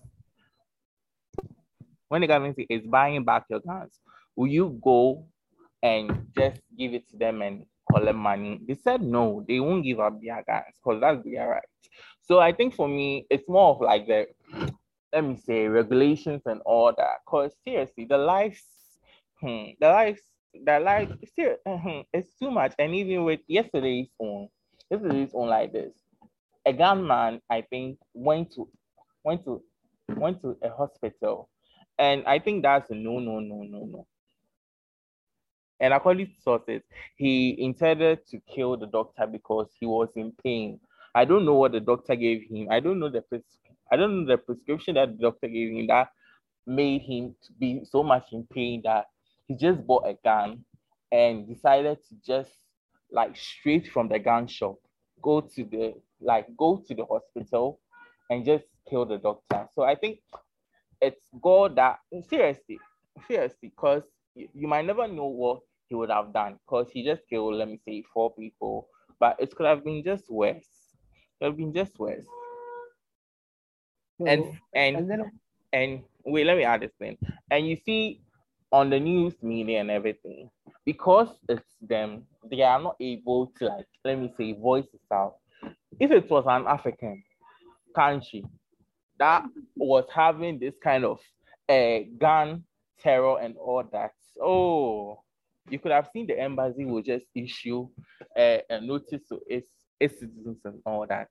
when 2.09 2.21
the 2.21 2.27
government 2.27 2.59
is 2.69 2.87
buying 2.87 3.25
back 3.25 3.45
your 3.49 3.61
guns, 3.61 4.01
will 4.37 4.49
you 4.49 4.79
go 4.83 5.27
and 5.83 6.27
just 6.37 6.61
give 6.79 6.93
it 6.93 7.09
to 7.11 7.17
them 7.17 7.41
and 7.43 7.65
collect 7.93 8.17
money? 8.17 8.61
They 8.67 8.75
said 8.75 9.03
no, 9.03 9.45
they 9.49 9.61
won't 9.61 9.85
give 9.85 10.01
up 10.01 10.21
their 10.21 10.43
guns 10.47 10.75
because 10.83 11.01
that's 11.01 11.25
their 11.25 11.49
right. 11.49 11.65
So 12.23 12.41
I 12.41 12.53
think 12.53 12.75
for 12.75 12.89
me, 12.89 13.27
it's 13.31 13.49
more 13.49 13.75
of 13.75 13.81
like 13.81 14.07
the 14.07 14.27
let 15.13 15.25
me 15.25 15.37
say 15.37 15.67
regulations 15.69 16.43
and 16.47 16.61
all 16.67 16.93
that. 16.97 17.19
Cause 17.27 17.55
seriously, 17.65 18.07
the 18.09 18.19
lives, 18.19 18.63
hmm, 19.41 19.71
the 19.81 19.89
lives, 19.89 20.23
the 20.55 20.79
life, 20.81 21.11
hmm, 21.67 22.01
it's 22.13 22.35
too 22.39 22.51
much. 22.51 22.75
And 22.79 22.95
even 22.95 23.25
with 23.25 23.41
yesterday's 23.49 24.09
own, 24.21 24.49
yesterday's 24.91 25.33
own 25.35 25.49
like 25.49 25.73
this, 25.73 25.95
a 26.67 26.73
gunman 26.73 27.41
I 27.51 27.63
think 27.63 27.99
went 28.15 28.53
to 28.55 28.69
went 29.25 29.45
to 29.45 29.63
went 30.17 30.41
to 30.43 30.57
a 30.63 30.71
hospital, 30.71 31.49
and 31.99 32.25
I 32.27 32.39
think 32.39 32.63
that's 32.63 32.91
a 32.91 32.95
no 32.95 33.19
no 33.19 33.41
no 33.41 33.63
no 33.63 33.85
no. 33.87 34.07
And 35.81 35.95
according 35.95 36.27
to 36.27 36.41
sources, 36.43 36.83
he 37.17 37.57
intended 37.63 38.27
to 38.29 38.41
kill 38.41 38.77
the 38.77 38.87
doctor 38.87 39.27
because 39.27 39.69
he 39.79 39.87
was 39.87 40.11
in 40.17 40.33
pain 40.45 40.81
I 41.15 41.25
don't 41.25 41.45
know 41.45 41.55
what 41.55 41.73
the 41.73 41.81
doctor 41.81 42.15
gave 42.15 42.43
him. 42.49 42.69
I 42.71 42.79
don't 42.81 43.01
know 43.01 43.09
the 43.09 43.23
pres- 43.23 43.59
I 43.91 43.97
don't 43.97 44.21
know 44.21 44.27
the 44.33 44.39
prescription 44.39 44.95
that 44.95 45.17
the 45.17 45.23
doctor 45.23 45.49
gave 45.49 45.73
him 45.73 45.89
that 45.89 46.09
made 46.67 47.03
him 47.03 47.35
to 47.43 47.53
be 47.55 47.85
so 47.85 48.03
much 48.05 48.27
in 48.33 48.47
pain 48.53 48.83
that 48.85 49.07
he 49.49 49.57
just 49.57 49.85
bought 49.87 50.07
a 50.07 50.15
gun 50.25 50.65
and 51.11 51.49
decided 51.49 51.99
to 52.09 52.15
just 52.25 52.53
like 53.11 53.37
straight 53.37 53.89
from 53.89 54.09
the 54.09 54.21
gun 54.21 54.47
shop 54.47 54.77
go 55.21 55.41
to 55.41 55.65
the 55.65 55.95
like 56.21 56.47
go 56.57 56.83
to 56.87 56.95
the 56.95 57.05
hospital 57.05 57.81
and 58.31 58.45
just 58.45 58.65
kill 58.89 59.05
the 59.07 59.19
doctor. 59.19 59.69
So 59.75 59.83
I 59.83 59.95
think 59.95 60.21
it's 61.01 61.29
God 61.41 61.77
that 61.77 61.99
seriously, 62.29 62.79
seriously, 63.27 63.59
because 63.71 64.03
you, 64.35 64.49
you 64.55 64.69
might 64.69 64.85
never 64.87 65.07
know 65.09 65.27
what 65.27 65.61
he 65.89 65.95
would 65.95 66.11
have 66.11 66.33
done 66.33 66.59
because 66.67 66.91
he 66.93 67.05
just 67.05 67.29
killed, 67.29 67.55
let 67.55 67.69
me 67.69 67.79
say, 67.85 68.03
four 68.13 68.33
people, 68.35 68.89
but 69.19 69.37
it 69.41 69.55
could 69.55 69.67
have 69.67 69.85
been 69.85 70.03
just 70.05 70.31
worse 70.31 70.65
It 70.65 71.39
could 71.41 71.47
have 71.47 71.57
been 71.57 71.73
just 71.75 71.99
worse. 71.99 72.27
and 74.27 74.45
oh, 74.45 74.57
and 74.75 74.97
and, 74.97 75.11
then, 75.11 75.31
and 75.73 76.03
wait, 76.25 76.47
let 76.47 76.57
me 76.57 76.65
add 76.65 76.83
this 76.83 76.93
thing. 76.99 77.17
And 77.51 77.67
you 77.67 77.77
see 77.77 78.21
on 78.73 78.91
the 78.91 79.01
news 79.01 79.43
media 79.43 79.81
and 79.81 79.91
everything, 79.91 80.51
because 80.85 81.29
it's 81.49 81.77
them, 81.81 82.27
they 82.51 82.63
are 82.63 82.81
not 82.81 82.97
able 83.01 83.49
to 83.59 83.67
like 83.67 83.87
let 84.05 84.19
me 84.19 84.33
say 84.37 84.53
voice 84.53 84.87
it 84.93 85.01
out. 85.13 85.37
If 85.99 86.11
it 86.11 86.31
was 86.31 86.45
an 86.47 86.67
African 86.67 87.23
country 87.95 88.45
that 89.19 89.45
was 89.77 90.05
having 90.15 90.59
this 90.59 90.75
kind 90.83 91.05
of 91.05 91.19
uh, 91.69 91.99
gun 92.19 92.65
terror 92.99 93.39
and 93.41 93.57
all 93.57 93.85
that, 93.93 94.13
oh, 94.41 95.23
you 95.69 95.79
could 95.79 95.93
have 95.93 96.09
seen 96.13 96.27
the 96.27 96.39
embassy 96.39 96.85
will 96.85 97.03
just 97.03 97.27
issue 97.35 97.89
uh, 98.37 98.59
a 98.69 98.81
notice 98.81 99.23
to 99.29 99.41
its 99.47 99.69
its 99.99 100.19
citizens 100.19 100.59
and 100.65 100.81
all 100.87 101.07
that. 101.07 101.29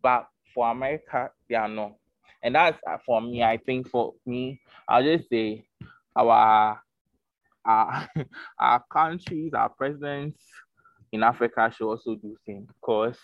But 0.00 0.28
for 0.54 0.70
America, 0.70 1.30
they 1.48 1.56
are 1.56 1.68
not. 1.68 1.94
And 2.42 2.54
that's 2.54 2.78
uh, 2.88 2.98
for 3.04 3.20
me. 3.20 3.42
I 3.42 3.56
think 3.58 3.88
for 3.88 4.14
me, 4.26 4.60
I'll 4.88 5.02
just 5.02 5.28
say 5.28 5.64
our 6.16 6.80
our, 7.64 8.08
our 8.58 8.84
countries, 8.90 9.52
our 9.54 9.68
presidents 9.68 10.42
in 11.12 11.22
Africa 11.22 11.72
should 11.74 11.88
also 11.88 12.14
do 12.14 12.34
the 12.34 12.52
same 12.52 12.66
because 12.66 13.18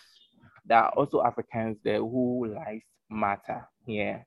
there 0.69 0.77
are 0.77 0.91
also 0.91 1.21
Africans 1.23 1.77
there 1.83 1.99
who 1.99 2.45
lives 2.47 2.85
matter. 3.09 3.67
Yeah. 3.85 4.19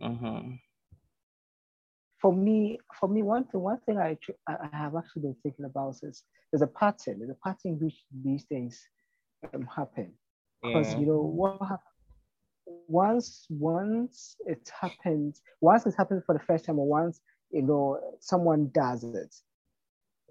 Mm-hmm. 0.00 0.54
For 2.20 2.32
me, 2.32 2.78
for 3.00 3.08
me, 3.08 3.22
one 3.22 3.44
thing, 3.44 3.60
one 3.62 3.80
thing 3.80 3.98
I 3.98 4.16
I 4.46 4.68
have 4.72 4.94
actually 4.94 5.22
been 5.22 5.36
thinking 5.42 5.64
about 5.64 5.96
is 6.02 6.22
there's 6.52 6.62
a 6.62 6.68
pattern. 6.68 7.18
There's 7.18 7.30
a 7.30 7.42
pattern 7.42 7.78
which 7.80 7.96
these 8.22 8.44
things 8.44 8.80
um, 9.52 9.66
happen 9.74 10.12
because 10.62 10.92
yeah. 10.92 11.00
you 11.00 11.06
know 11.06 11.20
what 11.20 11.80
once 12.86 13.46
once 13.50 14.36
it 14.46 14.70
happens 14.80 15.42
once 15.60 15.86
it 15.86 15.94
happens 15.96 16.22
for 16.24 16.34
the 16.34 16.44
first 16.44 16.64
time 16.64 16.78
or 16.78 16.86
once 16.86 17.20
you 17.50 17.62
know 17.62 17.98
someone 18.20 18.70
does 18.72 19.02
it 19.02 19.34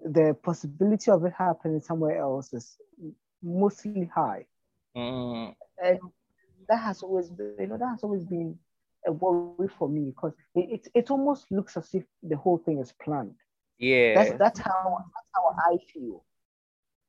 the 0.04 0.34
possibility 0.42 1.10
of 1.10 1.24
it 1.24 1.32
happening 1.36 1.80
somewhere 1.80 2.18
else 2.18 2.52
is 2.52 2.76
mostly 3.42 4.10
high 4.14 4.44
mm. 4.96 5.54
and 5.82 5.98
that 6.68 6.78
has 6.78 7.02
always 7.02 7.30
been 7.30 7.54
you 7.58 7.66
know 7.66 7.78
that 7.78 7.88
has 7.88 8.02
always 8.02 8.24
been 8.24 8.58
a 9.06 9.12
worry 9.12 9.68
for 9.78 9.88
me 9.88 10.12
because 10.14 10.32
it, 10.54 10.70
it, 10.70 10.88
it 10.94 11.10
almost 11.10 11.50
looks 11.50 11.76
as 11.76 11.92
if 11.92 12.04
the 12.22 12.36
whole 12.36 12.58
thing 12.58 12.78
is 12.78 12.92
planned 13.02 13.34
yeah 13.78 14.14
that's 14.14 14.38
that's 14.38 14.60
how 14.60 14.98
that's 15.14 15.28
how 15.34 15.56
i 15.72 15.76
feel 15.92 16.22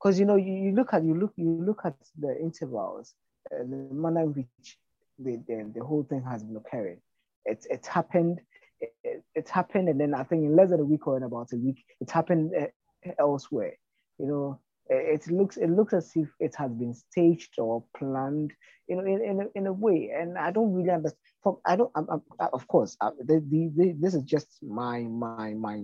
because 0.01 0.19
you 0.19 0.25
know 0.25 0.35
you, 0.35 0.53
you 0.53 0.71
look 0.71 0.93
at 0.93 1.03
you 1.03 1.13
look 1.13 1.33
you 1.35 1.63
look 1.63 1.81
at 1.85 1.95
the 2.19 2.35
intervals 2.39 3.13
and 3.51 3.71
the 3.71 3.93
manner 3.93 4.21
in 4.21 4.33
which 4.33 4.77
the, 5.19 5.37
the, 5.47 5.71
the 5.75 5.83
whole 5.83 6.03
thing 6.03 6.23
has 6.23 6.43
been 6.43 6.57
occurring. 6.57 6.99
It's 7.45 7.65
it's 7.69 7.87
happened. 7.87 8.39
It, 8.81 9.23
it's 9.35 9.51
happened, 9.51 9.89
and 9.89 9.99
then 9.99 10.13
I 10.13 10.23
think 10.23 10.43
in 10.43 10.55
less 10.55 10.69
than 10.69 10.79
a 10.79 10.85
week 10.85 11.07
or 11.07 11.17
in 11.17 11.23
about 11.23 11.53
a 11.53 11.57
week, 11.57 11.83
it's 11.99 12.11
happened 12.11 12.51
uh, 12.59 13.11
elsewhere. 13.19 13.73
You 14.17 14.27
know, 14.27 14.59
it, 14.89 15.25
it 15.27 15.31
looks 15.31 15.57
it 15.57 15.69
looks 15.69 15.93
as 15.93 16.11
if 16.15 16.29
it 16.39 16.55
has 16.57 16.71
been 16.71 16.93
staged 16.93 17.57
or 17.57 17.83
planned. 17.97 18.53
You 18.87 18.97
know, 18.97 19.05
in 19.05 19.23
in 19.23 19.41
a, 19.41 19.45
in 19.55 19.67
a 19.67 19.73
way, 19.73 20.11
and 20.15 20.37
I 20.37 20.51
don't 20.51 20.73
really 20.73 20.89
understand. 20.89 21.17
I 21.65 21.75
don't. 21.75 21.91
I'm, 21.95 22.07
I'm, 22.09 22.21
of 22.53 22.67
course, 22.67 22.97
I, 23.01 23.11
the, 23.19 23.43
the, 23.49 23.71
the, 23.75 23.95
this 23.99 24.13
is 24.13 24.23
just 24.23 24.47
my 24.61 25.01
my 25.01 25.53
my 25.53 25.83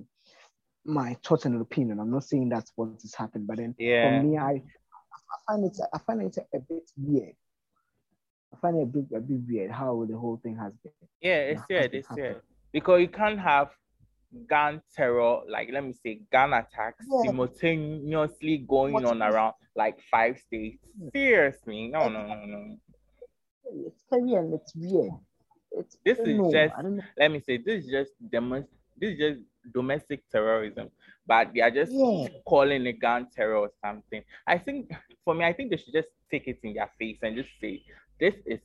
my 0.85 1.15
thoughts 1.23 1.45
and 1.45 1.61
opinion. 1.61 1.99
I'm 1.99 2.11
not 2.11 2.25
saying 2.25 2.49
that's 2.49 2.71
what 2.75 2.89
has 3.01 3.13
happened, 3.15 3.47
but 3.47 3.57
then 3.57 3.75
yeah. 3.77 4.19
for 4.19 4.25
me, 4.25 4.37
I, 4.37 4.51
I 4.51 5.37
find 5.47 5.65
it 5.65 5.77
I 5.93 5.97
find 5.99 6.21
it 6.21 6.37
a 6.53 6.59
bit 6.59 6.91
weird. 6.97 7.35
I 8.53 8.57
find 8.57 8.77
it 8.77 8.83
a 8.83 8.85
bit 8.85 9.05
a 9.15 9.19
bit 9.21 9.39
weird 9.47 9.71
how 9.71 10.05
the 10.09 10.17
whole 10.17 10.39
thing 10.43 10.57
has 10.57 10.73
been. 10.83 10.91
Yeah, 11.21 11.37
it's 11.37 11.61
weird. 11.69 11.93
It's 11.93 12.09
weird 12.11 12.41
because 12.71 13.01
you 13.01 13.07
can't 13.07 13.39
have 13.39 13.69
gun 14.47 14.81
terror, 14.95 15.41
like 15.47 15.69
let 15.71 15.83
me 15.83 15.93
say 15.93 16.21
gun 16.31 16.53
attacks 16.53 17.05
Yeah. 17.09 17.31
simultaneously 17.31 18.59
going 18.67 18.95
on 19.05 19.21
around 19.21 19.53
like 19.75 19.99
five 20.11 20.37
states. 20.39 20.83
Yeah. 20.97 21.09
Seriously, 21.13 21.87
no, 21.87 22.09
no, 22.09 22.25
no, 22.27 22.45
no. 22.45 22.77
It's 23.87 24.01
scary 24.01 24.33
and 24.33 24.53
it's 24.53 24.73
weird. 24.75 25.11
It's 25.71 25.97
This 26.03 26.19
is 26.19 26.37
know, 26.37 26.51
just- 26.51 26.75
I 26.77 26.81
don't 26.81 26.95
know. 26.97 27.03
Let 27.17 27.31
me 27.31 27.39
say 27.39 27.57
this 27.57 27.85
is 27.85 27.89
just 27.91 28.11
demon- 28.31 28.67
this 28.97 29.13
is 29.13 29.17
just 29.19 29.41
domestic 29.73 30.27
terrorism, 30.29 30.89
but 31.27 31.53
they 31.53 31.61
are 31.61 31.71
just 31.71 31.91
Yeah. 31.91 32.27
calling 32.45 32.85
it 32.87 32.93
gun 32.99 33.29
terror 33.29 33.57
or 33.57 33.71
something. 33.81 34.23
I 34.47 34.57
think 34.57 34.91
for 35.23 35.33
me, 35.33 35.45
I 35.45 35.53
think 35.53 35.69
they 35.69 35.77
should 35.77 35.93
just 35.93 36.09
take 36.31 36.47
it 36.47 36.59
in 36.63 36.73
their 36.73 36.89
face 36.97 37.19
and 37.21 37.35
just 37.35 37.49
say 37.59 37.83
this 38.19 38.35
is 38.45 38.59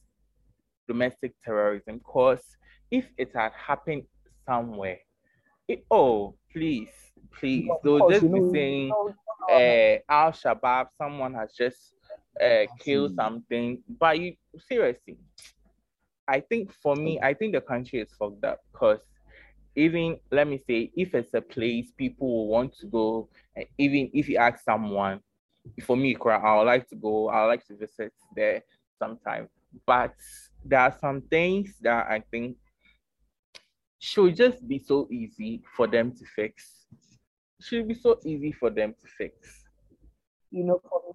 domestic 0.88 1.34
terrorism. 1.42 1.98
Because 1.98 2.42
if 2.90 3.06
it 3.18 3.32
had 3.34 3.52
happened 3.52 4.06
somewhere, 4.46 4.98
it, 5.68 5.84
oh 5.90 6.34
please, 6.52 6.88
please, 7.32 7.70
they'll 7.82 7.98
course, 8.00 8.14
just 8.14 8.32
be 8.32 8.38
know- 8.40 8.52
saying 8.52 8.86
you 8.88 9.14
know, 9.48 9.54
uh, 9.54 9.98
Al 10.08 10.32
Shabaab, 10.32 10.88
someone 10.96 11.34
has 11.34 11.52
just 11.52 11.94
uh, 12.40 12.66
killed 12.78 13.14
something. 13.14 13.82
But 13.88 14.18
you 14.18 14.34
seriously, 14.58 15.18
I 16.26 16.40
think 16.40 16.72
for 16.72 16.96
me, 16.96 17.20
I 17.20 17.34
think 17.34 17.54
the 17.54 17.60
country 17.60 18.00
is 18.00 18.10
fucked 18.18 18.44
up 18.44 18.60
because 18.72 19.00
even 19.76 20.18
let 20.30 20.46
me 20.46 20.62
say, 20.66 20.92
if 20.96 21.14
it's 21.14 21.34
a 21.34 21.40
place 21.40 21.90
people 21.96 22.28
will 22.28 22.48
want 22.48 22.76
to 22.78 22.86
go, 22.86 23.28
and 23.56 23.66
even 23.78 24.10
if 24.12 24.28
you 24.28 24.36
ask 24.36 24.62
someone, 24.64 25.20
for 25.82 25.96
me, 25.96 26.16
I 26.24 26.56
would 26.56 26.64
like 26.64 26.88
to 26.90 26.96
go, 26.96 27.28
I 27.28 27.42
would 27.42 27.48
like 27.48 27.66
to 27.66 27.76
visit 27.76 28.12
there 28.36 28.62
sometime. 28.98 29.48
But 29.86 30.14
there 30.64 30.80
are 30.80 30.96
some 31.00 31.22
things 31.22 31.74
that 31.80 32.06
I 32.06 32.22
think 32.30 32.56
should 34.04 34.36
just 34.36 34.68
be 34.68 34.78
so 34.78 35.08
easy 35.10 35.62
for 35.74 35.86
them 35.86 36.12
to 36.12 36.24
fix. 36.36 36.86
Should 37.60 37.88
be 37.88 37.94
so 37.94 38.20
easy 38.24 38.52
for 38.52 38.68
them 38.68 38.94
to 39.00 39.06
fix. 39.18 39.64
you 40.50 40.64
know, 40.64 40.80
for 40.88 41.00
me, 41.06 41.12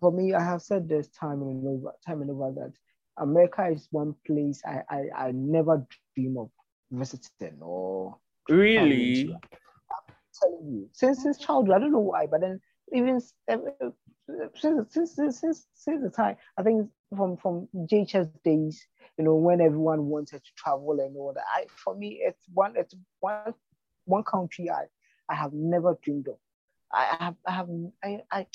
for 0.00 0.12
me, 0.12 0.34
I 0.34 0.42
have 0.42 0.62
said 0.62 0.88
this 0.88 1.08
time 1.08 1.42
and 1.42 1.66
over, 1.66 1.92
time 2.06 2.22
and 2.22 2.30
over 2.30 2.52
that 2.52 2.72
America 3.18 3.68
is 3.68 3.86
one 3.90 4.14
place 4.26 4.62
I, 4.64 4.80
I, 4.88 5.26
I 5.26 5.32
never 5.32 5.86
dream 6.14 6.38
of 6.38 6.50
visiting 6.90 7.58
or 7.60 8.16
Really? 8.48 9.28
I'm 9.32 10.14
telling 10.40 10.66
you 10.72 10.88
since 10.92 11.22
since 11.22 11.38
childhood. 11.38 11.76
I 11.76 11.78
don't 11.80 11.92
know 11.92 11.98
why, 11.98 12.26
but 12.26 12.40
then 12.40 12.60
even 12.94 13.20
eh, 13.48 13.56
eh, 13.82 13.88
since 14.54 14.94
since 14.94 15.14
since, 15.16 15.66
since 15.74 16.02
the 16.02 16.10
time 16.10 16.36
I 16.56 16.62
think 16.62 16.88
from 17.14 17.36
from 17.36 17.68
JHS 17.74 18.28
days, 18.42 18.86
you 19.18 19.24
know, 19.24 19.34
when 19.36 19.60
everyone 19.60 20.06
wanted 20.06 20.42
to 20.44 20.50
travel 20.56 20.98
and 21.00 21.16
all 21.16 21.32
that. 21.34 21.44
I 21.54 21.66
for 21.68 21.94
me, 21.94 22.20
it's 22.22 22.44
one 22.52 22.74
it's 22.76 22.94
one 23.20 23.54
one 24.04 24.24
country 24.24 24.70
I 24.70 24.84
I 25.28 25.34
have 25.34 25.52
never 25.52 25.98
dreamed 26.02 26.28
of. 26.28 26.36
I 26.92 27.16
I 27.18 27.24
have 27.24 27.34
I 27.46 27.52
have 27.52 27.68
I 28.04 28.20
I, 28.32 28.46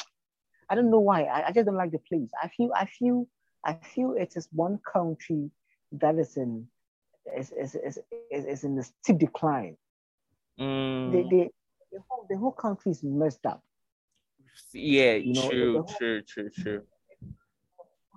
I 0.70 0.76
don't 0.76 0.90
know 0.92 1.00
why. 1.00 1.24
I, 1.24 1.48
I 1.48 1.52
just 1.52 1.66
don't 1.66 1.76
like 1.78 1.92
the 1.92 2.00
place. 2.00 2.30
I 2.42 2.50
feel 2.50 2.72
I 2.76 2.86
feel 2.86 3.28
I 3.66 3.74
feel 3.74 4.16
it 4.18 4.34
is 4.36 4.48
one 4.52 4.80
country 4.92 5.50
that 5.94 6.16
is 6.18 6.38
in 6.38 6.68
is 7.38 7.52
is, 7.52 7.76
is, 7.76 8.00
is, 8.32 8.46
is 8.46 8.64
in 8.64 8.78
a 8.80 8.84
steep 8.84 9.20
decline. 9.20 9.78
Mm, 10.60 11.12
They, 11.12 11.24
they, 11.24 11.52
the, 11.92 12.00
whole, 12.08 12.26
the 12.30 12.38
whole 12.38 12.52
country 12.52 12.92
is 12.92 13.04
messed 13.04 13.46
up. 13.46 13.62
yeah, 14.74 15.16
you 15.16 15.34
know, 15.34 15.50
true, 15.50 15.74
the 15.74 15.82
whole- 15.82 15.96
true, 15.98 16.22
true, 16.22 16.50
true. 16.50 16.82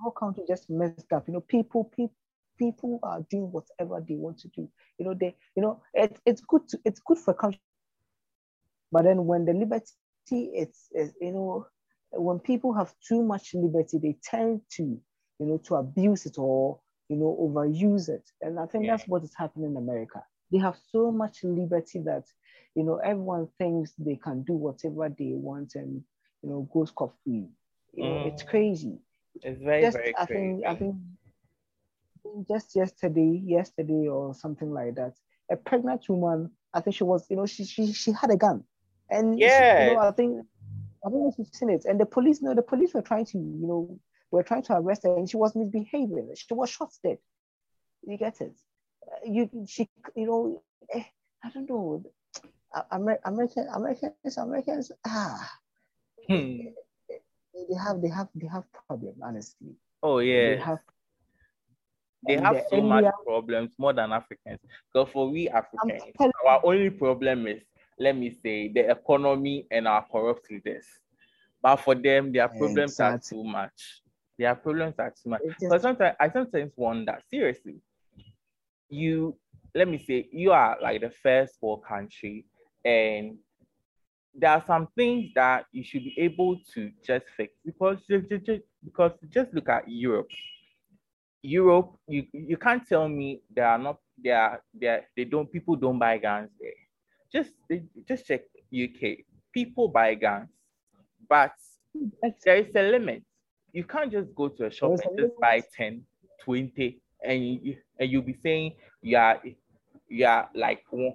Whole 0.03 0.13
country 0.13 0.45
just 0.49 0.71
messed 0.71 1.13
up. 1.13 1.27
You 1.29 1.35
know, 1.35 1.41
people 1.41 1.85
people 1.85 2.15
people 2.59 2.99
are 3.03 3.21
doing 3.31 3.51
whatever 3.53 4.01
they 4.07 4.15
want 4.15 4.39
to 4.39 4.49
do. 4.49 4.69
You 4.99 5.07
know, 5.07 5.15
they 5.15 5.37
you 5.57 5.63
know 5.63 5.83
it, 5.95 6.19
it's 6.27 6.43
good 6.43 6.69
to 6.69 6.79
it's 6.85 7.01
good 7.01 7.19
for 7.19 7.33
a 7.33 7.35
country. 7.35 7.61
But 8.93 9.05
then 9.05 9.27
when 9.27 9.45
the 9.45 9.53
liberty 9.53 9.97
it's, 10.55 10.89
it's 10.93 11.15
you 11.21 11.33
know 11.33 11.67
when 12.13 12.39
people 12.41 12.73
have 12.75 12.95
too 13.07 13.23
much 13.23 13.55
liberty, 13.55 13.99
they 13.99 14.17
tend 14.23 14.61
to 14.73 14.83
you 15.39 15.47
know 15.47 15.59
to 15.65 15.77
abuse 15.77 16.27
it 16.27 16.39
or 16.39 16.81
you 17.09 17.17
know 17.17 17.37
overuse 17.41 18.09
it. 18.09 18.29
And 18.41 18.59
I 18.59 18.67
think 18.67 18.87
Yeah. 18.87 18.89
that's 18.89 19.07
what 19.07 19.25
is 19.25 19.35
happening 19.37 19.71
in 19.73 19.77
America. 19.77 20.25
They 20.53 20.59
have 20.59 20.77
so 20.77 21.11
much 21.11 21.45
liberty 21.45 22.01
that 22.05 22.25
you 22.75 22.85
know 22.85 22.97
everyone 22.97 23.49
thinks 23.59 23.95
they 23.99 24.17
can 24.17 24.43
do 24.45 24.55
whatever 24.55 25.09
they 25.09 25.33
want 25.35 25.75
and 25.77 26.03
you 26.43 26.49
know 26.51 26.69
go 26.73 26.85
scot 26.85 27.13
free. 27.25 27.49
You 27.95 28.05
know, 28.07 28.21
it's 28.25 28.43
Mm. 28.43 28.45
crazy 28.45 28.99
It's 29.43 29.61
very, 29.61 29.83
just 29.83 29.97
very 29.97 30.15
I 30.19 30.27
crazy. 30.27 30.63
think 30.63 30.67
I 30.67 30.75
think 30.75 30.97
just 32.49 32.75
yesterday, 32.75 33.43
yesterday 33.45 34.09
or 34.09 34.35
something 34.35 34.71
like 34.73 34.95
that, 34.95 35.15
a 35.51 35.57
pregnant 35.57 36.09
woman, 36.09 36.51
I 36.73 36.81
think 36.81 36.97
she 36.97 37.05
was, 37.05 37.27
you 37.31 37.37
know, 37.37 37.47
she 37.47 37.65
she, 37.65 37.93
she 37.93 38.13
had 38.13 38.31
a 38.31 38.37
gun, 38.37 38.65
and 39.11 39.39
she- 39.41 39.47
you 39.81 39.85
know, 39.87 39.99
I 39.99 40.11
think 40.13 40.47
I 41.05 41.11
don't 41.11 41.21
know 41.23 41.29
if 41.29 41.39
you've 41.39 41.49
seen 41.55 41.71
it, 41.71 41.85
and 41.85 42.01
the 42.01 42.07
police, 42.07 42.41
no, 42.41 42.55
the 42.55 42.63
police 42.63 42.95
were 42.95 43.03
trying 43.03 43.27
to, 43.27 43.39
you 43.39 43.67
know, 43.67 43.99
were 44.31 44.43
trying 44.43 44.63
to 44.63 44.77
arrest 44.77 45.03
her, 45.05 45.15
and 45.17 45.29
she 45.29 45.37
was 45.37 45.55
misbehaving. 45.55 46.31
She 46.35 46.55
was 46.55 46.71
shot 46.71 46.93
dead. 47.03 47.19
You 48.07 48.17
get 48.17 48.41
it? 48.41 48.57
You 49.27 49.51
she, 49.67 49.89
you 50.17 50.27
know, 50.27 50.63
eh, 50.93 51.05
I 51.43 51.51
don't 51.51 51.69
know. 51.69 52.03
Amer- 52.93 53.21
American 53.25 53.69
Americans 53.73 54.37
Americans 54.39 54.91
ah 55.07 55.59
Hmm. 56.27 56.57
They 57.55 57.75
have 57.75 58.03
they 58.03 58.09
have 58.09 58.29
they 58.35 58.47
have 58.47 58.65
problem 58.87 59.15
honestly 59.23 59.75
Oh 60.03 60.19
yeah 60.19 60.55
they 60.55 60.61
have 60.61 60.79
they 62.27 62.37
have 62.37 62.57
the 62.57 62.65
so 62.71 62.81
much 62.81 63.05
problems 63.25 63.73
more 63.79 63.93
than 63.93 64.13
Africans. 64.13 64.59
Because 64.93 65.11
for 65.13 65.29
we 65.29 65.49
Africans, 65.49 66.03
our 66.47 66.61
only 66.65 66.91
problem 66.91 67.47
is, 67.47 67.63
let 67.99 68.17
me 68.17 68.31
say, 68.31 68.69
the 68.73 68.91
economy 68.91 69.67
and 69.71 69.87
our 69.87 70.05
corrupt 70.11 70.51
leaders. 70.51 70.87
But 71.63 71.77
for 71.77 71.95
them, 71.95 72.33
their 72.33 72.49
problems 72.49 72.99
are 73.01 73.19
too 73.19 73.45
much. 73.45 74.03
Their 74.39 74.55
problems 74.55 74.95
are 74.99 75.11
too 75.11 75.31
much. 75.31 75.43
Just, 75.61 75.83
sometimes 75.83 76.17
I 76.19 76.31
sometimes 76.31 76.73
wonder, 76.77 77.19
seriously, 77.31 77.81
you 78.89 79.37
let 79.75 79.89
me 79.89 79.99
say 79.99 80.29
you 80.33 80.53
are 80.53 80.77
like 80.81 81.01
the 81.01 81.11
first 81.11 81.59
world 81.61 81.85
country, 81.85 82.47
and 82.85 83.37
there 84.35 84.51
are 84.51 84.65
some 84.67 84.89
things 84.97 85.31
that 85.35 85.67
you 85.73 85.85
should 85.85 86.05
be 86.05 86.15
able 86.19 86.59
to 86.75 86.91
just 87.05 87.27
fix 87.37 87.55
because 87.65 87.99
just, 88.09 88.29
just, 88.45 88.63
because 88.85 89.13
just 89.31 89.53
look 89.55 89.69
at 89.69 89.85
Europe. 89.89 90.31
Europe, 91.43 91.97
you 92.09 92.27
you 92.33 92.57
can't 92.57 92.87
tell 92.89 93.09
me 93.09 93.43
there 93.55 93.67
are 93.67 93.79
not 93.79 93.99
there 94.17 94.63
there 94.73 95.07
they 95.17 95.25
don't 95.25 95.51
people 95.53 95.77
don't 95.77 95.99
buy 95.99 96.17
guns 96.19 96.51
there. 96.59 96.73
Just 97.33 97.51
just 98.09 98.27
check 98.27 98.43
UK. 98.73 99.19
People 99.53 99.89
buy 99.89 100.15
guns, 100.15 100.49
but 101.29 101.53
there 102.45 102.57
is 102.57 102.75
a 102.75 102.83
limit. 102.83 103.23
You 103.73 103.85
can't 103.85 104.11
just 104.11 104.35
go 104.35 104.49
to 104.49 104.67
a 104.67 104.71
shop 104.71 104.91
There's 104.91 105.01
and 105.03 105.19
a 105.19 105.23
just 105.23 105.41
buy 105.41 105.63
10, 105.77 106.03
20, 106.45 107.01
and 107.23 107.45
you 107.45 107.77
and 107.99 108.11
you'll 108.11 108.23
be 108.23 108.35
saying 108.43 108.77
you 109.03 109.17
are 109.17 109.41
you 110.09 110.27
are 110.27 110.49
like 110.55 110.83
one- 110.91 111.15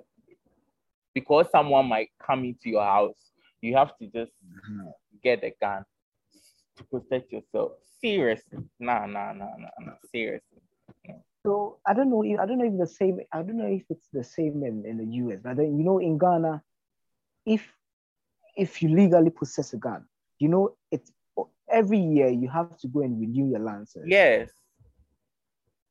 because 1.13 1.47
someone 1.51 1.85
might 1.87 2.09
come 2.25 2.45
into 2.45 2.69
your 2.69 2.83
house, 2.83 3.31
you 3.61 3.75
have 3.75 3.97
to 3.97 4.05
just 4.05 4.31
mm-hmm. 4.45 4.87
get 5.23 5.43
a 5.43 5.53
gun 5.61 5.83
to 6.77 6.83
protect 6.85 7.31
yourself. 7.31 7.73
Seriously. 8.01 8.59
Nah, 8.79 9.05
nah, 9.05 9.33
nah, 9.33 9.55
nah, 9.57 9.69
nah. 9.79 9.93
Seriously. 10.11 10.61
so 11.45 11.79
I 11.85 11.93
don't 11.93 12.09
know. 12.09 12.23
if- 12.23 12.39
I 12.39 12.45
don't 12.45 12.57
know 12.57 12.65
if 12.65 12.77
the 12.77 12.87
same. 12.87 13.19
I 13.31 13.41
don't 13.41 13.57
know 13.57 13.67
if 13.67 13.83
it's 13.89 14.09
the 14.13 14.23
same 14.23 14.63
in, 14.63 14.85
in 14.85 14.97
the 14.97 15.05
US. 15.23 15.41
But 15.41 15.57
then 15.57 15.77
you 15.77 15.83
know, 15.83 15.99
in 15.99 16.17
Ghana, 16.17 16.61
if 17.45 17.61
if 18.55 18.81
you 18.81 18.89
legally 18.89 19.29
possess 19.29 19.73
a 19.73 19.77
gun, 19.77 20.05
you 20.37 20.49
know, 20.49 20.75
it's 20.91 21.11
every 21.69 21.99
year 21.99 22.29
you 22.29 22.49
have 22.49 22.77
to 22.79 22.87
go 22.87 23.01
and 23.01 23.19
renew 23.19 23.49
your 23.49 23.59
license. 23.59 24.05
Yes. 24.07 24.51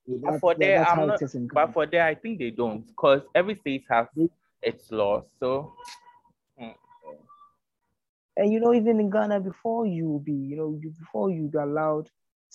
That- 0.06 0.40
for 0.40 0.54
that- 0.54 0.60
there, 0.60 0.84
I'm 0.84 1.06
not- 1.06 1.20
it 1.20 1.24
is 1.24 1.34
in 1.34 1.48
But 1.48 1.72
for 1.72 1.86
there, 1.86 2.04
I 2.04 2.14
think 2.14 2.38
they 2.38 2.50
don't 2.50 2.86
because 2.86 3.22
every 3.34 3.54
state 3.56 3.84
has 3.90 4.06
They- 4.16 4.30
its 4.62 4.90
laws. 4.92 5.24
So 5.38 5.72
And 8.36 8.52
you 8.52 8.60
know, 8.60 8.72
even 8.74 9.00
in 9.00 9.10
Ghana, 9.10 9.40
before 9.40 9.86
you 9.86 10.22
be, 10.24 10.32
you 10.32 10.56
know, 10.56 10.78
you, 10.80 10.90
before 10.98 11.30
you 11.30 11.48
be 11.48 11.58
allowed 11.58 12.08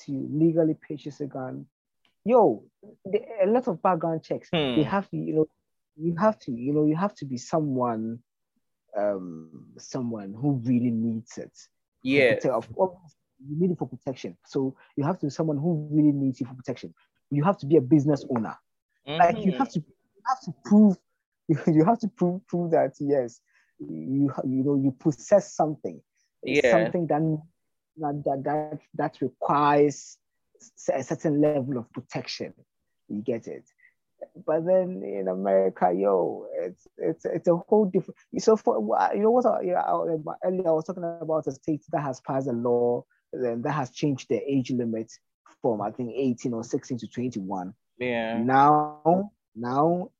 to 0.05 0.27
legally 0.31 0.75
purchase 0.87 1.19
a 1.21 1.27
gun, 1.27 1.65
yo, 2.25 2.63
the, 3.05 3.21
a 3.43 3.47
lot 3.47 3.67
of 3.67 3.81
background 3.81 4.23
checks. 4.23 4.51
hmm, 4.53 4.81
They 4.81 4.83
have 4.83 5.09
to, 5.09 5.17
you 5.17 5.33
know, 5.35 5.47
you 5.97 6.15
have 6.17 6.39
to, 6.39 6.51
you 6.51 6.73
know, 6.73 6.85
you 6.85 6.95
have 6.95 7.15
to 7.15 7.25
be 7.25 7.37
someone, 7.37 8.19
um, 8.97 9.73
someone 9.77 10.33
who 10.33 10.61
really 10.65 10.91
needs 10.91 11.37
it. 11.37 11.57
yeah. 12.03 12.35
Of 12.53 12.69
you 13.47 13.57
need 13.59 13.71
it 13.71 13.77
for 13.77 13.87
protection. 13.87 14.37
So 14.45 14.75
you 14.95 15.03
have 15.05 15.19
to 15.19 15.27
be 15.27 15.29
someone 15.29 15.57
who 15.57 15.87
really 15.91 16.11
needs 16.13 16.41
it 16.41 16.47
for 16.47 16.53
protection. 16.55 16.93
You 17.31 17.43
have 17.43 17.57
to 17.59 17.65
be 17.65 17.77
a 17.77 17.81
business 17.81 18.25
owner. 18.29 18.55
Like 19.19 19.43
you 19.43 19.51
Mhm. 19.51 19.57
have 19.57 19.69
to, 19.69 19.79
you 19.79 20.21
have 20.27 20.39
to 20.41 20.53
prove, 20.65 20.97
you 21.67 21.85
have 21.85 21.99
to 21.99 22.07
prove, 22.07 22.45
prove 22.47 22.71
that 22.71 22.93
yes, 22.99 23.41
you 23.79 24.31
you 24.43 24.63
know 24.63 24.75
you 24.75 24.95
possess 24.99 25.53
something. 25.55 26.01
Yeah. 26.43 26.71
something 26.71 27.07
that 27.07 27.39
that 27.97 28.43
that 28.43 28.79
that, 28.95 29.21
requires 29.21 30.17
a 30.93 31.03
certain 31.03 31.41
level 31.41 31.77
of 31.77 31.91
protection. 31.91 32.53
You 33.07 33.21
get 33.21 33.47
it. 33.47 33.65
but 34.45 34.65
then 34.65 35.03
in 35.03 35.27
America, 35.27 35.93
yo, 35.95 36.45
it's 36.61 36.87
it's 36.97 37.25
it's 37.25 37.47
a 37.47 37.55
whole 37.55 37.85
different. 37.85 38.17
So 38.39 38.55
for 38.57 38.77
you 39.13 39.21
know 39.21 39.31
what? 39.31 39.45
I, 39.45 39.61
yeah, 39.61 39.83
earlier 40.43 40.67
I 40.67 40.71
was 40.71 40.85
talking 40.85 41.03
about 41.03 41.47
a 41.47 41.51
state 41.51 41.83
that 41.91 42.01
has 42.01 42.19
passed 42.21 42.47
a 42.47 42.53
law 42.53 43.05
then 43.33 43.61
that 43.63 43.71
has 43.71 43.89
changed 43.89 44.27
the 44.29 44.39
age 44.47 44.71
limit 44.71 45.11
from 45.61 45.81
I 45.81 45.91
think 45.91 46.11
18 46.15 46.53
or 46.53 46.63
16 46.63 46.99
to 46.99 47.07
21. 47.07 47.73
Yeah. 47.97 48.37
Now, 48.37 49.31
now, 49.55 50.11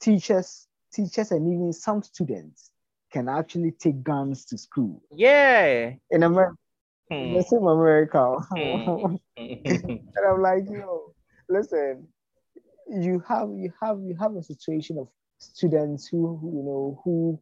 teachers, 0.00 0.66
teachers, 0.92 1.30
and 1.30 1.52
even 1.52 1.72
some 1.72 2.02
students 2.02 2.70
can 3.12 3.28
actually 3.28 3.72
take 3.72 4.02
guns 4.02 4.44
to 4.46 4.58
school. 4.58 5.02
Yeah. 5.14 5.92
In 6.10 6.22
America, 6.22 6.56
hmm. 7.10 7.34
the 7.34 7.42
same 7.42 7.66
America. 7.66 8.36
Hmm. 8.50 9.16
and 9.36 10.26
I'm 10.28 10.42
like, 10.42 10.64
yo, 10.70 11.14
listen, 11.48 12.08
you 12.88 13.22
have 13.28 13.48
you 13.50 13.72
have 13.82 13.98
you 14.00 14.16
have 14.18 14.34
a 14.34 14.42
situation 14.42 14.98
of 14.98 15.08
students 15.38 16.08
who, 16.08 16.36
who 16.38 16.56
you 16.56 16.62
know 16.62 17.00
who 17.04 17.40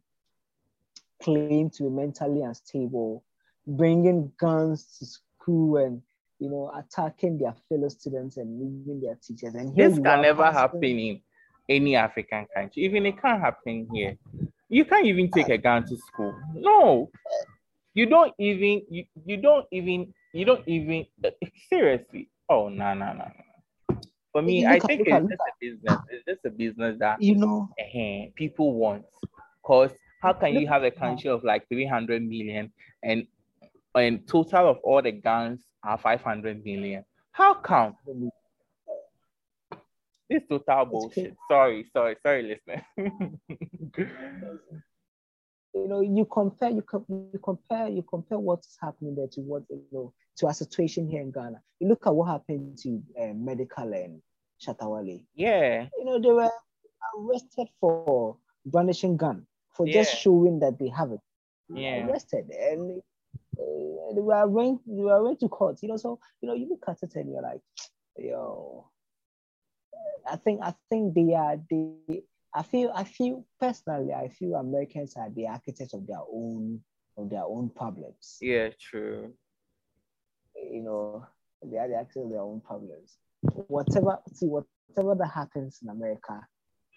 claim 1.21 1.69
to 1.71 1.83
be 1.83 1.89
mentally 1.89 2.41
unstable, 2.41 3.23
bringing 3.65 4.31
guns 4.39 4.97
to 4.99 5.05
school 5.05 5.77
and 5.77 6.01
you 6.39 6.49
know 6.49 6.71
attacking 6.77 7.37
their 7.37 7.55
fellow 7.69 7.89
students 7.89 8.37
and 8.37 8.59
leaving 8.59 9.01
their 9.01 9.15
teachers. 9.15 9.55
And 9.55 9.75
this 9.75 9.97
can 9.99 10.21
never 10.21 10.51
happen 10.51 10.83
in 10.83 11.21
any 11.69 11.95
African 11.95 12.47
country. 12.55 12.83
Even 12.83 13.05
it 13.05 13.21
can't 13.21 13.41
happen 13.41 13.87
here. 13.93 14.17
You 14.69 14.85
can't 14.85 15.05
even 15.05 15.29
take 15.31 15.49
a 15.49 15.57
gun 15.57 15.85
to 15.85 15.97
school. 15.97 16.35
No, 16.53 17.09
you 17.93 18.05
don't 18.05 18.33
even 18.37 18.81
you, 18.89 19.05
you 19.25 19.37
don't 19.37 19.65
even 19.71 20.13
you 20.33 20.45
don't 20.45 20.67
even 20.67 21.05
seriously. 21.69 22.29
Oh 22.49 22.69
no 22.69 22.93
no 22.93 23.13
no. 23.13 23.31
For 24.31 24.41
me, 24.41 24.65
I 24.65 24.79
think 24.79 25.01
it's 25.05 25.29
just 25.29 25.41
a 25.41 25.53
business. 25.59 25.99
It's 26.09 26.25
just 26.25 26.45
a 26.45 26.49
business 26.49 26.97
that 26.99 27.21
you 27.21 27.35
know 27.35 27.69
uh, 27.79 28.29
people 28.35 28.73
want. 28.73 29.05
Cause 29.63 29.91
how 30.21 30.33
can 30.33 30.53
you 30.53 30.67
have 30.67 30.83
a 30.83 30.91
country 30.91 31.29
of 31.29 31.43
like 31.43 31.67
300 31.69 32.21
million 32.21 32.71
and 33.03 33.27
and 33.95 34.27
total 34.27 34.69
of 34.69 34.77
all 34.83 35.01
the 35.01 35.11
guns 35.11 35.61
are 35.83 35.97
500 35.97 36.63
million? 36.63 37.03
How 37.31 37.53
come? 37.53 37.95
This 40.29 40.43
total 40.49 40.85
bullshit. 40.85 41.35
Sorry, 41.49 41.85
sorry, 41.93 42.17
sorry, 42.21 42.43
listener. 42.43 42.85
you 45.73 45.87
know, 45.87 46.01
you 46.01 46.25
compare, 46.25 46.69
you, 46.69 46.83
you 47.07 47.39
compare, 47.41 47.87
you 47.87 48.03
compare 48.03 48.39
what's 48.39 48.77
happening 48.81 49.15
there 49.15 49.27
to 49.27 49.41
what 49.41 49.63
you 49.69 49.83
know 49.91 50.13
to 50.37 50.47
our 50.47 50.53
situation 50.53 51.07
here 51.09 51.21
in 51.21 51.31
Ghana. 51.31 51.61
You 51.79 51.87
look 51.87 52.05
at 52.05 52.13
what 52.13 52.27
happened 52.27 52.77
to 52.79 53.01
uh, 53.19 53.33
Medikal 53.33 53.93
and 54.03 54.21
Shatta 54.61 54.89
Wale. 54.89 55.21
Yeah. 55.35 55.87
You 55.97 56.05
know, 56.05 56.19
they 56.19 56.31
were 56.31 56.49
arrested 57.17 57.67
for 57.79 58.37
brandishing 58.65 59.17
gun 59.17 59.45
for 59.75 59.87
yeah. 59.87 59.93
just 59.93 60.17
showing 60.17 60.59
that 60.59 60.77
they 60.79 60.89
have 60.89 61.11
it. 61.11 61.21
Yeah. 61.69 62.07
Arrested 62.07 62.49
and 62.49 63.01
uh, 63.59 64.13
they 64.13 64.21
were 64.21 64.47
went 64.47 64.81
they 64.87 65.03
were 65.03 65.23
went 65.23 65.39
to 65.41 65.49
court. 65.49 65.79
You 65.81 65.89
know, 65.89 65.97
so 65.97 66.19
you 66.41 66.47
know 66.47 66.55
you 66.55 66.69
look 66.69 66.83
at 66.87 67.03
it 67.03 67.15
and 67.15 67.31
you're 67.31 67.41
like, 67.41 67.61
yo, 68.17 68.89
I 70.29 70.35
think 70.35 70.59
I 70.61 70.73
think 70.89 71.13
they 71.13 71.33
are 71.33 71.57
the 71.69 72.23
I 72.53 72.63
feel 72.63 72.91
I 72.93 73.03
feel 73.03 73.45
personally 73.59 74.13
I 74.13 74.29
feel 74.29 74.55
Americans 74.55 75.15
are 75.15 75.29
the 75.29 75.47
architects 75.47 75.93
of 75.93 76.05
their 76.07 76.21
own 76.31 76.81
of 77.17 77.29
their 77.29 77.43
own 77.43 77.69
problems. 77.69 78.37
Yeah, 78.41 78.69
true. 78.79 79.33
You 80.55 80.81
know, 80.81 81.25
they 81.63 81.77
are 81.77 81.87
the 81.87 81.95
architects 81.95 82.17
of 82.17 82.29
their 82.29 82.41
own 82.41 82.61
problems. 82.61 83.17
Whatever 83.41 84.19
see 84.33 84.47
whatever 84.47 85.15
that 85.15 85.31
happens 85.31 85.79
in 85.81 85.89
America 85.89 86.45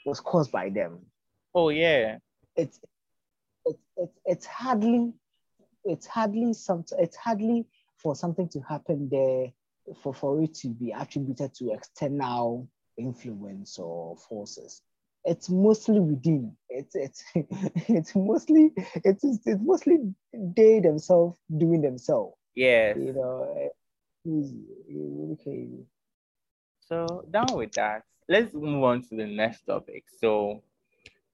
was 0.04 0.20
caused 0.20 0.50
by 0.50 0.70
them. 0.70 1.00
Oh 1.54 1.68
yeah. 1.68 2.18
It's 2.56 2.80
it's 3.64 3.82
it's, 3.96 4.18
it's 4.24 4.46
hardly 4.46 5.12
it's 5.84 6.06
hardly 6.06 6.52
some 6.52 6.84
it's 6.98 7.16
hardly 7.16 7.66
for 7.96 8.14
something 8.14 8.48
to 8.48 8.60
happen 8.60 9.08
there 9.10 9.48
for, 10.02 10.14
for 10.14 10.42
it 10.42 10.54
to 10.54 10.68
be 10.68 10.92
attributed 10.92 11.54
to 11.54 11.72
external 11.72 12.68
influence 13.00 13.78
or 13.78 14.16
forces. 14.16 14.82
It's 15.24 15.50
mostly 15.50 16.00
within. 16.00 16.56
It's 16.68 16.94
it's 16.94 17.24
it's 17.34 18.14
mostly 18.14 18.72
it's 19.04 19.24
it's 19.24 19.60
mostly 19.62 19.98
they 20.32 20.80
themselves 20.80 21.38
doing 21.56 21.82
themselves. 21.82 22.36
Yeah. 22.54 22.94
You 22.96 23.12
know, 23.12 23.54
eh, 23.58 23.68
okay. 25.32 25.68
So 26.80 27.24
down 27.30 27.54
with 27.54 27.72
that, 27.72 28.02
let's 28.28 28.54
move 28.54 28.82
on 28.82 29.02
to 29.02 29.16
the 29.16 29.26
next 29.26 29.64
topic. 29.64 30.04
So 30.18 30.62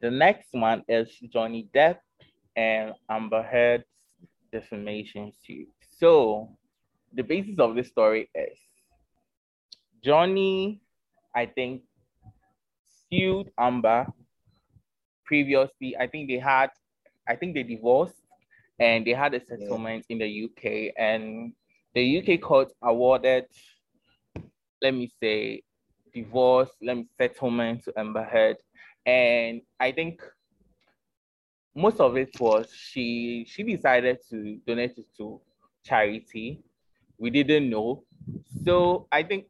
the 0.01 0.11
next 0.11 0.49
one 0.53 0.83
is 0.89 1.09
Johnny 1.33 1.69
Depp 1.75 1.99
and 2.57 2.93
Amber 3.09 3.43
Heard's 3.43 3.85
defamation 4.53 5.33
suit. 5.45 5.69
So 5.99 6.57
the 7.13 7.23
basis 7.23 7.59
of 7.59 7.75
this 7.75 7.89
story 7.89 8.29
is 8.35 8.59
Johnny 10.05 10.81
I 11.37 11.45
think, 11.45 11.83
sued 13.13 13.53
Amber 13.59 14.07
previously. 15.27 15.95
I 15.97 16.07
think 16.07 16.29
they 16.29 16.39
had, 16.39 16.71
I 17.29 17.37
think 17.37 17.55
they 17.55 17.63
divorced 17.63 18.17
and 18.79 19.07
they 19.07 19.13
had 19.13 19.35
a 19.35 19.45
settlement 19.45 20.07
yeah. 20.09 20.15
in 20.15 20.19
the 20.19 20.45
UK, 20.45 20.95
and 20.99 21.53
the 21.95 22.19
UK 22.19 22.41
court 22.41 22.73
awarded, 22.83 23.45
let 24.83 24.95
me 24.95 25.11
say, 25.23 25.63
divorce, 26.15 26.71
let 26.83 26.97
me 26.97 27.07
settlement 27.19 27.85
to 27.85 27.93
Amber 27.99 28.25
Heard, 28.25 28.57
and 29.05 29.61
I 29.79 29.93
think 29.93 30.23
most 31.75 32.01
of 32.01 32.17
it 32.17 32.31
was 32.41 32.73
she 32.73 33.47
she 33.49 33.63
decided 33.63 34.19
to 34.31 34.59
donate 34.67 34.97
it 34.97 35.07
to 35.19 35.41
charity. 35.85 36.63
We 37.19 37.31
didn't 37.31 37.71
know, 37.71 38.05
so 38.65 39.09
I 39.13 39.23
think 39.23 39.47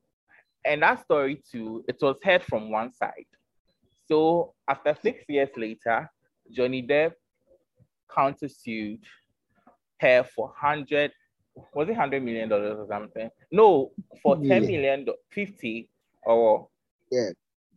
and 0.66 0.82
that 0.82 1.02
story 1.02 1.42
too, 1.50 1.84
it 1.88 1.96
was 2.00 2.16
heard 2.22 2.42
from 2.42 2.70
one 2.70 2.92
side. 2.92 3.26
So 4.08 4.54
after 4.68 4.96
six 5.02 5.24
years 5.28 5.50
later, 5.56 6.10
Johnny 6.50 6.82
Depp 6.82 7.12
countersued 8.10 9.00
her 10.00 10.24
for 10.24 10.52
hundred, 10.56 11.12
was 11.74 11.88
it 11.88 11.96
hundred 11.96 12.22
million 12.22 12.48
dollars 12.48 12.78
or 12.78 12.86
something? 12.88 13.30
No, 13.50 13.92
for 14.22 14.36
million. 14.36 14.62
ten 14.62 14.70
million, 14.70 15.06
fifty 15.30 15.88
or 16.24 16.68
yeah, 17.10 17.30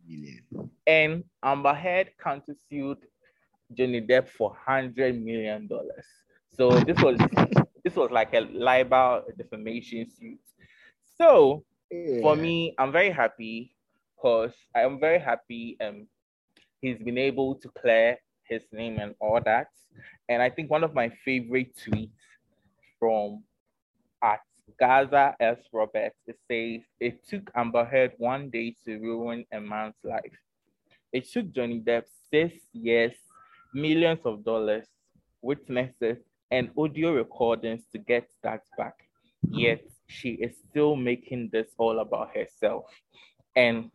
million. 0.06 0.70
And 0.86 1.24
Amber 1.42 1.74
Heard 1.74 2.10
countersued 2.22 2.98
Johnny 3.72 4.00
Depp 4.00 4.28
for 4.28 4.54
hundred 4.54 5.20
million 5.22 5.66
dollars. 5.66 6.06
So 6.52 6.70
this 6.80 7.00
was 7.02 7.18
this 7.84 7.96
was 7.96 8.10
like 8.10 8.34
a 8.34 8.40
libel 8.40 9.24
defamation 9.36 10.08
suit. 10.10 10.38
So 11.16 11.64
yeah. 11.90 12.20
for 12.20 12.36
me, 12.36 12.74
I'm 12.78 12.92
very 12.92 13.10
happy 13.10 13.74
because 14.16 14.52
I'm 14.74 15.00
very 15.00 15.18
happy 15.18 15.76
um 15.80 16.06
he's 16.80 16.98
been 16.98 17.18
able 17.18 17.54
to 17.56 17.68
clear 17.80 18.18
his 18.44 18.62
name 18.72 18.98
and 18.98 19.14
all 19.20 19.40
that. 19.44 19.68
And 20.28 20.42
I 20.42 20.50
think 20.50 20.70
one 20.70 20.84
of 20.84 20.94
my 20.94 21.10
favorite 21.24 21.76
tweets 21.76 22.10
from 22.98 23.42
at 24.22 24.40
Gaza 24.78 25.34
S. 25.40 25.58
Roberts 25.72 26.16
it 26.26 26.38
says 26.48 26.86
it 27.00 27.26
took 27.28 27.50
Amber 27.54 27.84
Heard 27.84 28.12
one 28.18 28.50
day 28.50 28.76
to 28.84 28.98
ruin 28.98 29.44
a 29.52 29.60
man's 29.60 29.94
life. 30.04 30.36
It 31.12 31.28
took 31.30 31.50
Johnny 31.52 31.80
Depp 31.80 32.04
six 32.30 32.54
years, 32.72 33.14
millions 33.74 34.20
of 34.24 34.44
dollars, 34.44 34.86
witnesses, 35.42 36.18
and 36.50 36.70
audio 36.76 37.12
recordings 37.14 37.82
to 37.92 37.98
get 37.98 38.28
that 38.42 38.62
back. 38.76 38.94
Yet 39.48 39.82
she 40.10 40.30
is 40.30 40.56
still 40.68 40.96
making 40.96 41.50
this 41.52 41.68
all 41.78 42.00
about 42.00 42.34
herself. 42.36 42.84
And 43.54 43.90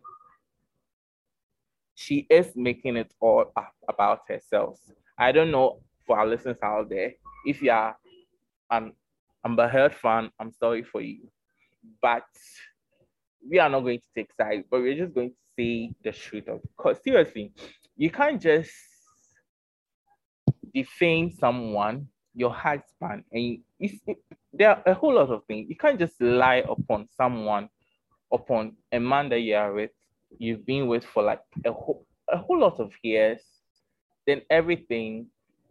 she 1.94 2.26
is 2.30 2.52
making 2.56 2.98
it 2.98 3.12
all 3.20 3.52
about 3.88 4.22
herself. 4.28 4.80
I 5.18 5.32
don't 5.32 5.52
know 5.52 5.82
for 6.06 6.18
our 6.18 6.26
listeners 6.26 6.58
out 6.64 6.90
there, 6.90 7.14
if 7.46 7.62
you 7.62 7.72
are 7.72 7.96
an 8.72 8.94
Amber 9.46 9.68
Heard 9.68 9.94
fan, 9.94 10.30
I'm 10.40 10.52
sorry 10.54 10.84
for 10.84 11.02
you. 11.02 11.30
But 12.02 12.24
we 13.48 13.60
are 13.60 13.70
not 13.70 13.82
going 13.82 14.00
to 14.00 14.08
take 14.16 14.30
sides, 14.40 14.66
but 14.70 14.82
we're 14.82 14.98
just 14.98 15.14
going 15.14 15.30
to 15.30 15.36
say 15.58 15.92
the 16.04 16.12
truth 16.12 16.48
of 16.48 16.62
because 16.78 16.98
seriously, 17.04 17.54
you 17.96 18.10
can't 18.10 18.42
just 18.42 18.72
defame 20.74 21.32
someone 21.32 22.08
your 22.36 22.54
husband 22.54 23.24
and 23.32 23.60
it, 23.80 24.18
there 24.54 24.70
are 24.70 24.84
a 24.86 24.94
whole 24.94 25.16
lot 25.16 25.30
of 25.30 25.44
things 25.46 25.70
you 25.70 25.76
can't 25.76 26.00
just 26.00 26.20
lie 26.22 26.64
upon 26.70 27.08
someone 27.16 27.70
upon 28.32 28.74
a 28.92 29.00
man 29.00 29.30
that 29.30 29.40
you 29.40 29.56
are 29.56 29.74
with 29.74 29.92
you've 30.38 30.66
been 30.66 30.88
with 30.88 31.06
for 31.06 31.24
like 31.24 31.42
a 31.66 31.72
whole, 31.72 32.06
a 32.32 32.38
whole 32.38 32.60
lot 32.60 32.80
of 32.80 32.92
years 33.04 33.42
then 34.28 34.42
everything 34.50 35.28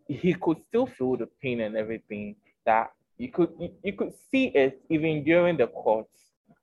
he 0.09 0.35
could 0.35 0.61
still 0.62 0.87
feel 0.87 1.16
the 1.16 1.29
pain 1.42 1.61
and 1.61 1.77
everything 1.77 2.37
that 2.64 2.90
you 3.18 3.31
could 3.31 3.50
you, 3.59 3.70
you 3.83 3.92
could 3.92 4.12
see 4.31 4.46
it 4.46 4.81
even 4.88 5.22
during 5.24 5.57
the 5.57 5.66
courts 5.66 6.14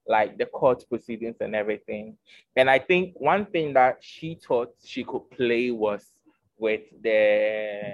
like 0.07 0.37
the 0.37 0.45
court 0.45 0.83
proceedings 0.89 1.37
and 1.39 1.55
everything. 1.55 2.17
And 2.55 2.69
I 2.69 2.79
think 2.79 3.13
one 3.17 3.45
thing 3.45 3.73
that 3.73 3.97
she 4.01 4.35
thought 4.35 4.73
she 4.83 5.03
could 5.03 5.29
play 5.31 5.71
was 5.71 6.05
with 6.57 6.81
the 7.01 7.93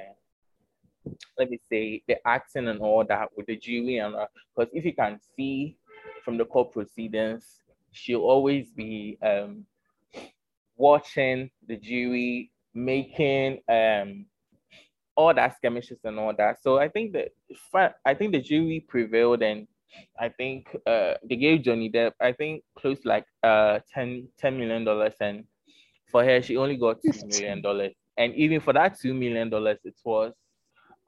let 1.38 1.50
me 1.50 1.60
say 1.70 2.02
the 2.08 2.16
acting 2.28 2.68
and 2.68 2.80
all 2.80 3.04
that 3.06 3.30
with 3.36 3.48
the 3.48 3.56
jury 3.58 3.98
and 3.98 4.16
because 4.56 4.72
if 4.74 4.86
you 4.86 4.94
can 4.94 5.20
see 5.36 5.78
from 6.24 6.38
the 6.38 6.46
court 6.46 6.72
proceedings, 6.74 7.62
she'll 7.92 8.22
always 8.22 8.70
be 8.72 9.18
um, 9.22 9.66
watching 10.76 11.50
the 11.68 11.78
jury 11.78 12.52
making 12.74 13.60
um, 13.70 14.26
all 15.16 15.34
that 15.34 15.56
skirmishes 15.58 16.00
and 16.04 16.20
all 16.20 16.34
that. 16.38 16.62
So 16.62 16.78
I 16.78 16.90
think 16.90 17.14
that 17.14 17.32
I 18.06 18.14
think 18.14 18.34
the 18.34 18.42
jury 18.42 18.86
prevailed 18.88 19.42
and 19.42 19.68
I 20.20 20.30
think 20.30 20.76
uh, 20.86 21.16
they 21.24 21.38
gave 21.38 21.64
Johnny 21.64 21.90
Depp, 21.90 22.12
I 22.22 22.34
think 22.34 22.64
close 22.78 23.04
like 23.06 23.26
uh 23.44 23.80
10, 23.94 24.28
10 24.38 24.58
million 24.58 24.84
dollars, 24.84 25.16
and 25.22 25.46
for 26.12 26.24
her 26.24 26.42
she 26.42 26.58
only 26.58 26.78
got 26.78 26.98
two 27.02 27.26
million 27.26 27.62
dollars. 27.62 27.94
And 28.18 28.34
even 28.36 28.60
for 28.60 28.74
that 28.74 29.00
two 29.00 29.14
million 29.14 29.50
dollars, 29.50 29.80
it 29.86 29.96
was 30.04 30.34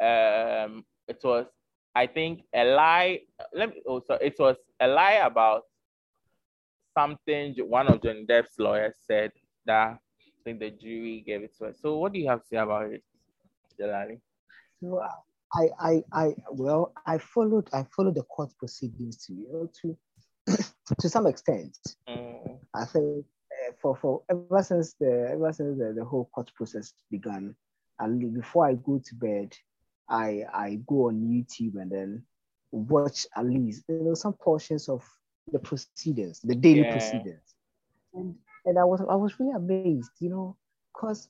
um 0.02 0.84
it 1.08 1.20
was 1.24 1.48
I 1.96 2.08
think 2.08 2.44
a 2.54 2.64
lie. 2.64 3.20
Let 3.54 3.70
me 3.70 3.82
also 3.86 4.14
it 4.16 4.36
was 4.40 4.58
a 4.80 4.88
lie 4.88 5.22
about 5.26 5.64
something 6.98 7.56
one 7.68 7.88
of 7.88 8.02
Johnny 8.02 8.26
Depp's 8.26 8.58
lawyers 8.60 8.96
said 9.08 9.32
that 9.66 9.98
I 9.98 10.44
think 10.44 10.60
the 10.60 10.72
jury 10.72 11.24
gave 11.26 11.44
it 11.44 11.56
to 11.58 11.68
us. 11.68 11.78
So 11.82 11.98
what 11.98 12.14
do 12.14 12.20
you 12.20 12.30
have 12.30 12.42
to 12.42 12.48
say 12.48 12.58
about 12.58 12.92
it, 12.92 13.04
Delali? 13.80 14.20
Well, 14.82 15.26
I, 15.54 15.70
I, 15.80 16.04
I, 16.14 16.36
well, 16.52 16.94
I 17.06 17.18
followed, 17.18 17.70
I 17.74 17.86
followed 17.96 18.16
the 18.16 18.24
court 18.24 18.52
proceedings 18.58 19.26
to, 19.26 19.34
you 19.34 19.48
know, 19.52 19.70
to, 19.82 20.64
to 21.00 21.10
some 21.10 21.28
extent. 21.28 21.78
Mm. 22.08 22.60
I 22.76 22.86
think 22.86 23.26
uh, 23.52 23.72
for, 23.82 23.96
for 23.98 24.22
ever 24.30 24.64
since 24.64 24.94
the, 24.94 25.30
ever 25.32 25.52
since 25.52 25.78
the, 25.80 25.94
the 25.94 26.06
whole 26.06 26.30
court 26.34 26.52
process 26.56 26.94
began, 27.12 27.56
and 28.00 28.34
before 28.34 28.68
I 28.68 28.76
go 28.76 29.02
to 29.04 29.16
bed, 29.16 29.54
I, 30.10 30.44
I 30.54 30.80
go 30.88 31.08
on 31.08 31.22
YouTube 31.22 31.80
and 31.82 31.92
then 31.92 32.24
watch 32.72 33.28
at 33.36 33.46
least, 33.46 33.84
you 33.88 34.04
know, 34.04 34.14
some 34.14 34.34
portions 34.34 34.90
of 34.90 35.04
the 35.52 35.60
proceedings, 35.60 36.40
the 36.42 36.56
daily 36.56 36.82
yeah. 36.82 36.92
proceedings. 36.92 37.56
And, 38.14 38.36
and 38.66 38.80
I 38.80 38.84
was, 38.86 39.02
I 39.02 39.16
was 39.16 39.40
really 39.40 39.54
amazed, 39.56 40.12
you 40.20 40.30
know, 40.30 40.58
because 40.94 41.30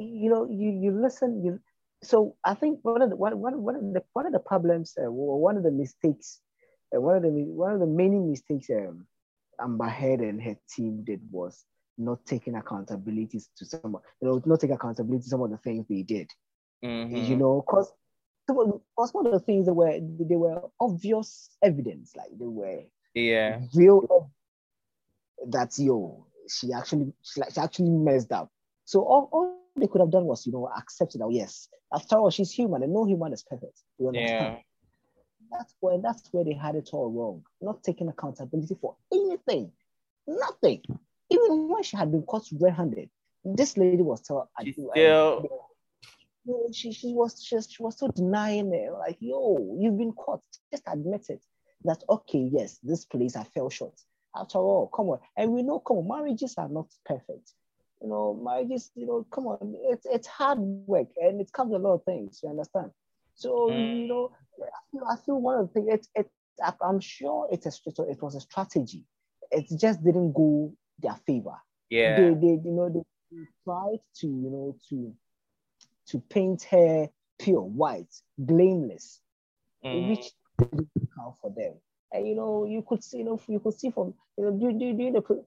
you 0.00 0.30
know, 0.30 0.48
you 0.50 0.70
you 0.70 0.92
listen, 0.92 1.44
you 1.44 1.60
so 2.02 2.36
I 2.44 2.54
think 2.54 2.80
one 2.82 3.02
of 3.02 3.10
the 3.10 3.16
one, 3.16 3.38
one, 3.38 3.62
one 3.62 3.76
of 3.76 3.82
the 3.82 4.02
one 4.12 4.26
of 4.26 4.32
the 4.32 4.38
problems, 4.38 4.96
uh, 4.98 5.10
one 5.10 5.56
of 5.56 5.62
the 5.62 5.70
mistakes, 5.70 6.40
uh, 6.94 7.00
one 7.00 7.16
of 7.16 7.22
the 7.22 7.28
one 7.28 7.72
of 7.72 7.80
the 7.80 7.86
many 7.86 8.18
mistakes 8.18 8.70
um, 8.70 9.06
Amber 9.60 9.88
Heard 9.88 10.20
and 10.20 10.42
her 10.42 10.56
team 10.74 11.04
did 11.04 11.20
was 11.30 11.64
not 11.98 12.24
taking 12.24 12.54
accountability 12.54 13.40
to 13.56 13.64
some, 13.66 13.98
you 14.22 14.28
know, 14.28 14.42
not 14.46 14.60
taking 14.60 14.76
accountability 14.76 15.24
to 15.24 15.28
some 15.28 15.42
of 15.42 15.50
the 15.50 15.58
things 15.58 15.84
they 15.88 16.02
did. 16.02 16.30
Mm-hmm. 16.84 17.16
You 17.16 17.36
know, 17.36 17.64
because 17.66 17.92
because 18.46 19.14
one 19.14 19.26
of 19.26 19.32
the 19.32 19.40
things 19.40 19.66
that 19.66 19.74
were 19.74 19.98
they 20.00 20.36
were 20.36 20.62
obvious 20.80 21.50
evidence, 21.62 22.14
like 22.16 22.30
they 22.38 22.46
were 22.46 22.82
yeah 23.14 23.60
real 23.74 24.30
that 25.48 25.76
yo 25.78 26.26
she 26.48 26.72
actually 26.72 27.12
she, 27.22 27.40
like, 27.40 27.52
she 27.52 27.60
actually 27.60 27.90
messed 27.90 28.32
up. 28.32 28.50
So 28.84 29.02
all, 29.02 29.28
all 29.32 29.60
they 29.76 29.86
could 29.86 30.00
have 30.00 30.10
done 30.10 30.24
was, 30.24 30.46
you 30.46 30.52
know, 30.52 30.68
accept 30.76 31.14
it 31.14 31.18
that 31.18 31.30
yes, 31.30 31.68
after 31.92 32.16
all, 32.16 32.30
she's 32.30 32.50
human 32.50 32.82
and 32.82 32.92
no 32.92 33.04
human 33.04 33.32
is 33.32 33.42
perfect. 33.42 33.78
You 33.98 34.08
understand? 34.08 34.56
Yeah. 34.56 35.58
That's 35.58 35.74
where 35.80 35.98
that's 35.98 36.28
where 36.32 36.44
they 36.44 36.54
had 36.54 36.76
it 36.76 36.90
all 36.92 37.10
wrong. 37.10 37.44
Not 37.60 37.82
taking 37.82 38.08
accountability 38.08 38.76
for 38.80 38.96
anything. 39.12 39.72
Nothing. 40.26 40.82
Even 41.30 41.68
when 41.68 41.82
she 41.82 41.96
had 41.96 42.10
been 42.10 42.22
caught 42.22 42.48
red-handed, 42.52 43.08
this 43.44 43.76
lady 43.76 44.02
was 44.02 44.20
still 44.20 44.48
she 44.62 44.72
still 44.72 44.92
she, 46.72 46.92
she 46.92 47.12
was 47.14 47.42
just 47.42 47.76
she 47.76 47.82
was 47.82 47.98
so 47.98 48.08
denying 48.08 48.72
it. 48.74 48.92
Like, 48.92 49.16
yo, 49.20 49.76
you've 49.78 49.98
been 49.98 50.12
caught. 50.12 50.42
Just 50.70 50.84
admit 50.86 51.26
it. 51.28 51.42
That 51.84 52.02
okay, 52.08 52.50
yes, 52.52 52.78
this 52.82 53.04
place 53.04 53.36
I 53.36 53.44
fell 53.44 53.70
short. 53.70 53.98
After 54.36 54.58
all, 54.58 54.88
come 54.94 55.08
on. 55.08 55.18
And 55.36 55.52
we 55.52 55.62
know, 55.62 55.80
come 55.80 55.98
on, 55.98 56.08
marriages 56.08 56.54
are 56.58 56.68
not 56.68 56.86
perfect 57.04 57.52
you 58.02 58.08
know, 58.08 58.40
marriages, 58.42 58.90
you 58.94 59.06
know, 59.06 59.26
come 59.30 59.46
on, 59.46 59.74
it's 59.90 60.06
it's 60.06 60.26
hard 60.26 60.58
work 60.58 61.08
and 61.16 61.40
it 61.40 61.52
comes 61.52 61.70
with 61.70 61.82
a 61.82 61.84
lot 61.84 61.94
of 61.94 62.04
things, 62.04 62.40
you 62.42 62.48
understand? 62.48 62.90
So, 63.34 63.68
mm. 63.70 64.00
you 64.02 64.08
know, 64.08 64.30
I 65.08 65.16
feel 65.24 65.40
one 65.40 65.58
of 65.58 65.68
the 65.68 65.72
things, 65.72 65.88
it's, 65.90 66.08
it's, 66.14 66.30
I'm 66.82 67.00
sure 67.00 67.48
it's 67.50 67.66
a, 67.66 68.02
it 68.02 68.22
was 68.22 68.34
a 68.34 68.40
strategy. 68.40 69.04
It 69.50 69.66
just 69.78 70.04
didn't 70.04 70.32
go 70.32 70.72
their 70.98 71.16
favor. 71.26 71.56
Yeah. 71.88 72.16
They, 72.16 72.34
they 72.34 72.60
you 72.62 72.62
know, 72.64 72.88
they 72.88 73.38
tried 73.64 74.00
to, 74.16 74.26
you 74.26 74.50
know, 74.50 74.76
to, 74.90 75.14
to 76.10 76.20
paint 76.30 76.62
her 76.64 77.08
pure 77.38 77.62
white, 77.62 78.14
blameless, 78.38 79.20
mm. 79.84 80.10
which 80.10 80.32
didn't 80.58 80.88
count 81.16 81.34
for 81.40 81.52
them. 81.56 81.74
And, 82.12 82.26
you 82.26 82.34
know, 82.34 82.64
you 82.64 82.84
could 82.86 83.02
see, 83.04 83.18
you 83.18 83.24
know, 83.24 83.40
you 83.46 83.60
could 83.60 83.78
see 83.78 83.90
from, 83.90 84.14
you 84.36 84.44
know, 84.44 84.52
during 84.52 85.12
the, 85.12 85.44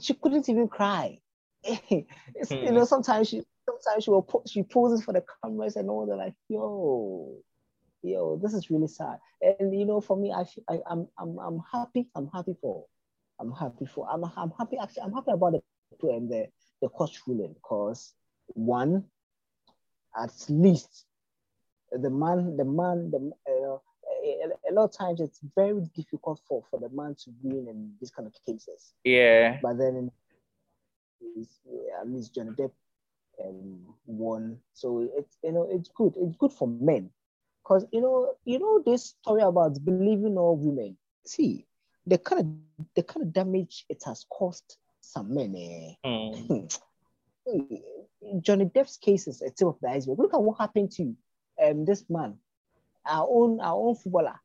she 0.00 0.14
couldn't 0.14 0.48
even 0.48 0.68
cry 0.68 1.20
it's, 2.34 2.50
you 2.50 2.72
know, 2.72 2.80
hmm. 2.80 2.84
sometimes 2.84 3.28
she 3.28 3.42
sometimes 3.64 4.04
she 4.04 4.10
will 4.10 4.22
put 4.22 4.48
she 4.48 4.62
poses 4.62 5.02
for 5.02 5.12
the 5.12 5.24
cameras 5.42 5.76
and 5.76 5.88
all. 5.88 6.06
They're 6.06 6.16
like, 6.16 6.34
yo, 6.48 7.38
yo, 8.02 8.38
this 8.42 8.52
is 8.52 8.70
really 8.70 8.88
sad. 8.88 9.18
And 9.40 9.78
you 9.78 9.86
know, 9.86 10.00
for 10.00 10.16
me, 10.16 10.30
I, 10.30 10.44
I 10.68 10.80
I'm 10.86 11.08
I'm 11.18 11.38
I'm 11.38 11.62
happy. 11.72 12.06
I'm 12.14 12.28
happy 12.28 12.54
for. 12.60 12.84
I'm 13.40 13.50
happy 13.52 13.86
for. 13.86 14.06
I'm 14.10 14.24
I'm 14.24 14.52
happy. 14.58 14.76
Actually, 14.80 15.04
I'm 15.04 15.12
happy 15.14 15.30
about 15.32 15.52
the 15.52 16.08
and 16.08 16.30
the 16.30 16.48
the 16.82 16.88
court 16.90 17.12
ruling 17.26 17.54
because 17.54 18.12
one, 18.48 19.04
at 20.16 20.32
least, 20.48 21.06
the 21.92 22.10
man, 22.10 22.56
the 22.56 22.64
man, 22.64 23.10
the 23.10 23.32
uh, 23.48 23.78
a, 24.24 24.70
a, 24.70 24.72
lot 24.72 24.84
of 24.84 24.92
times 24.92 25.20
it's 25.20 25.40
very 25.54 25.80
difficult 25.94 26.40
for 26.48 26.64
for 26.70 26.80
the 26.80 26.88
man 26.90 27.14
to 27.24 27.30
win 27.42 27.68
in 27.68 27.92
these 28.00 28.10
kind 28.10 28.26
of 28.26 28.34
cases. 28.46 28.94
Yeah. 29.04 29.58
But 29.62 29.78
then 29.78 29.96
in 29.96 30.10
at 32.00 32.08
least 32.08 32.34
Johnny 32.34 32.50
Depp 32.50 32.72
um, 33.44 33.80
won. 34.06 34.58
So 34.72 35.08
it's 35.16 35.36
you 35.42 35.52
know 35.52 35.68
it's 35.70 35.88
good. 35.94 36.14
It's 36.16 36.36
good 36.36 36.52
for 36.52 36.68
men, 36.68 37.10
because 37.62 37.86
you 37.92 38.00
know 38.00 38.34
you 38.44 38.58
know 38.58 38.82
this 38.84 39.14
story 39.20 39.42
about 39.42 39.84
believing 39.84 40.36
all 40.36 40.56
women. 40.56 40.96
See 41.26 41.66
the 42.06 42.18
kind 42.18 42.40
of 42.40 42.86
the 42.94 43.02
kind 43.02 43.26
of 43.26 43.32
damage 43.32 43.84
it 43.88 44.02
has 44.04 44.24
caused 44.30 44.76
some 45.00 45.34
men. 45.34 45.54
Eh? 45.56 46.08
Mm. 46.08 46.78
Johnny 48.40 48.64
Depp's 48.64 48.96
case 48.96 49.28
is 49.28 49.42
a 49.42 49.50
tip 49.50 49.68
of 49.68 49.78
the 49.80 49.88
iceberg. 49.88 50.18
Look 50.18 50.34
at 50.34 50.42
what 50.42 50.58
happened 50.58 50.92
to 50.92 51.14
um 51.62 51.84
this 51.84 52.04
man, 52.08 52.38
our 53.06 53.26
own 53.30 53.60
our 53.60 53.76
own 53.76 53.94
footballer. 53.96 54.40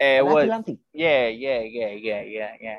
Uh, 0.00 0.20
what? 0.22 0.48
Yeah, 0.92 1.28
yeah, 1.28 1.60
yeah, 1.60 1.60
yeah, 1.60 2.22
yeah, 2.22 2.22
yeah, 2.60 2.76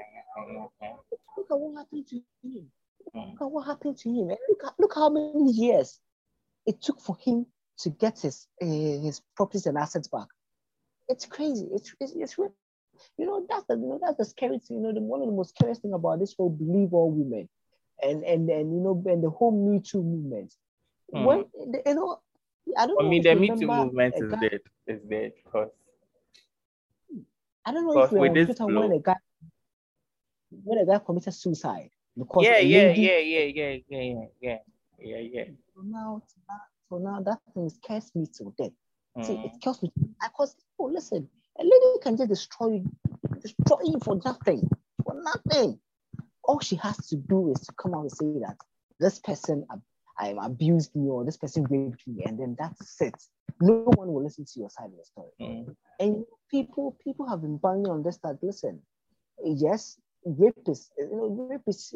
yeah. 0.82 0.94
Look 1.38 1.48
at 1.52 1.60
what 1.60 1.78
happened 1.78 2.08
to 2.08 2.16
him. 2.44 2.72
Look 3.14 3.42
at 3.42 3.52
what 3.52 3.66
happened 3.66 3.98
to 4.00 4.10
him. 4.10 4.28
Look, 4.28 4.64
at, 4.66 4.74
look 4.78 4.94
how 4.94 5.10
many 5.10 5.52
years 5.52 6.00
it 6.66 6.82
took 6.82 7.00
for 7.00 7.18
him 7.24 7.46
to 7.80 7.90
get 7.90 8.20
his 8.20 8.48
uh, 8.62 8.66
his 8.66 9.22
properties 9.36 9.66
and 9.66 9.78
assets 9.78 10.08
back. 10.08 10.28
It's 11.08 11.26
crazy. 11.26 11.68
It's, 11.74 11.94
it's, 12.00 12.14
it's 12.16 12.38
you 12.38 13.26
know 13.26 13.46
that's 13.50 13.66
the 13.68 13.76
you 13.76 13.88
know 13.88 14.00
that's 14.02 14.18
the 14.18 14.26
scary 14.26 14.60
thing. 14.60 14.78
You 14.78 14.84
know 14.84 14.94
the 14.94 15.02
one 15.02 15.22
of 15.22 15.28
the 15.28 15.34
most 15.34 15.56
scariest 15.56 15.82
thing 15.82 15.94
about 15.94 16.20
this 16.20 16.36
whole 16.38 16.50
believe 16.50 16.94
all 16.94 17.12
women, 17.12 17.48
and 18.02 18.24
and 18.24 18.50
and 18.50 18.74
you 18.74 18.80
know 18.82 19.02
and 19.06 19.24
the 19.24 19.30
whole 19.30 19.52
Me 19.52 19.80
Too 19.80 20.04
movement. 20.04 20.54
Mm. 21.14 21.26
When 21.26 21.46
you 21.86 21.94
know, 21.94 22.20
I 22.78 22.88
don't. 22.88 23.06
I 23.06 23.10
mean, 23.10 23.24
the 23.24 23.36
Me 23.36 23.50
Too 23.50 23.68
movement 23.68 24.16
is 24.18 24.32
guy, 24.32 24.40
dead. 24.40 24.60
Is 24.88 25.02
dead 25.10 25.32
because. 25.44 25.70
I 27.68 27.72
don't 27.72 27.86
know 27.86 28.04
if 28.04 28.12
we 28.12 28.20
are 28.20 28.68
when 28.68 28.92
a 28.92 29.00
guy 29.00 29.16
when 30.64 30.78
a 30.78 30.86
guy 30.86 31.00
committed 31.00 31.34
suicide 31.34 31.90
because 32.18 32.44
yeah, 32.44 32.60
yeah, 32.60 32.80
lady, 32.84 33.02
yeah, 33.02 33.18
yeah, 33.18 33.44
yeah, 33.44 33.78
yeah, 33.90 34.26
yeah, 34.42 34.58
yeah, 35.00 35.18
yeah. 35.18 35.44
So 35.76 35.82
now, 35.84 36.22
so 36.90 36.98
now 36.98 37.22
that 37.22 37.40
thing 37.54 37.70
scares 37.70 38.12
me 38.16 38.28
to 38.38 38.54
death. 38.58 38.72
Mm. 39.18 39.26
See, 39.26 39.34
it 39.34 39.54
mm. 39.54 39.62
kills 39.62 39.82
me 39.82 39.92
because 40.22 40.56
oh, 40.80 40.86
listen, 40.86 41.28
a 41.60 41.64
lady 41.64 42.00
can 42.02 42.18
just 42.18 42.30
destroy 42.30 42.76
you, 42.76 42.86
destroy 43.42 43.80
you 43.84 44.00
for 44.04 44.20
nothing, 44.24 44.70
for 45.04 45.22
nothing. 45.22 45.80
All 46.48 46.60
she 46.60 46.76
has 46.78 46.98
to 47.08 47.16
do 47.16 47.52
is 47.52 47.62
to 47.62 47.74
come 47.74 47.94
out 47.94 48.02
and 48.02 48.12
say 48.12 48.40
that 48.40 48.58
this 49.00 49.20
person 49.20 49.66
I 50.18 50.34
abused 50.42 50.96
me 50.96 51.10
or 51.10 51.26
this 51.26 51.38
person 51.38 51.66
raped 51.70 52.08
me, 52.08 52.24
and 52.26 52.40
then 52.40 52.56
that's 52.58 53.02
it. 53.02 53.16
No 53.62 53.84
one 53.96 54.08
will 54.14 54.24
listen 54.24 54.46
to 54.46 54.60
your 54.60 54.70
side 54.70 54.86
of 54.86 54.98
the 54.98 55.04
story. 55.04 55.32
Mm. 55.42 55.76
And 56.00 56.26
people, 56.50 56.98
people 57.04 57.28
have 57.28 57.42
been 57.42 57.58
banging 57.58 57.88
on 57.88 58.04
this 58.04 58.18
that 58.24 58.38
listen, 58.42 58.82
yes, 59.44 60.00
rape 60.26 60.54
is, 60.68 60.90
you 60.98 61.10
know, 61.12 61.48
rape 61.50 61.62
is, 61.68 61.94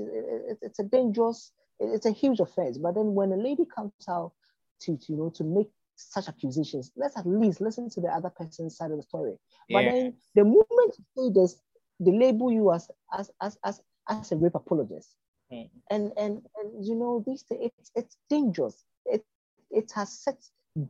it's 0.62 0.80
a 0.80 0.84
dangerous, 0.84 1.52
it's 1.80 2.06
a 2.06 2.12
huge 2.12 2.40
offense. 2.40 2.78
But 2.78 2.96
then 2.96 3.14
when 3.14 3.32
a 3.32 3.38
lady 3.38 3.64
comes 3.74 3.94
out 4.10 4.34
to, 4.82 4.98
to 4.98 5.14
you 5.14 5.18
know, 5.18 5.30
to 5.36 5.44
make 5.44 5.70
such 5.96 6.28
accusations, 6.28 6.92
let's 6.96 7.18
at 7.18 7.26
least 7.26 7.62
listen 7.62 7.90
to 7.92 8.02
the 8.02 8.10
other 8.10 8.30
person's 8.30 8.76
side 8.76 8.92
of 8.92 8.98
the 8.98 9.04
story. 9.04 9.36
Yeah. 9.68 9.78
But 9.78 9.92
then 9.92 10.14
the 10.36 10.44
moment 10.44 10.96
you 10.98 11.06
say 11.16 11.34
this, 11.34 11.62
they 12.02 12.12
label 12.12 12.52
you 12.52 12.72
as 12.74 12.90
as 13.18 13.30
as 13.42 13.58
as, 13.64 13.82
as 14.10 14.32
a 14.32 14.36
rape 14.36 14.56
apologist. 14.56 15.16
Mm. 15.52 15.70
And, 15.90 16.12
and 16.18 16.42
and 16.58 16.86
you 16.86 16.96
know 16.96 17.24
this 17.26 17.44
it's 17.50 17.92
it's 17.96 18.18
dangerous. 18.30 18.84
It 19.06 19.24
it 19.72 19.92
has 19.96 20.12
set 20.12 20.38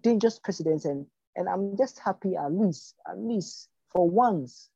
dangerous 0.02 0.40
precedents 0.40 0.86
and 0.86 1.06
and 1.36 1.48
I'm 1.48 1.78
just 1.78 2.00
happy 2.00 2.36
at 2.36 2.52
least 2.52 2.96
at 3.08 3.18
least 3.18 3.70
for 3.92 4.10
once 4.10 4.70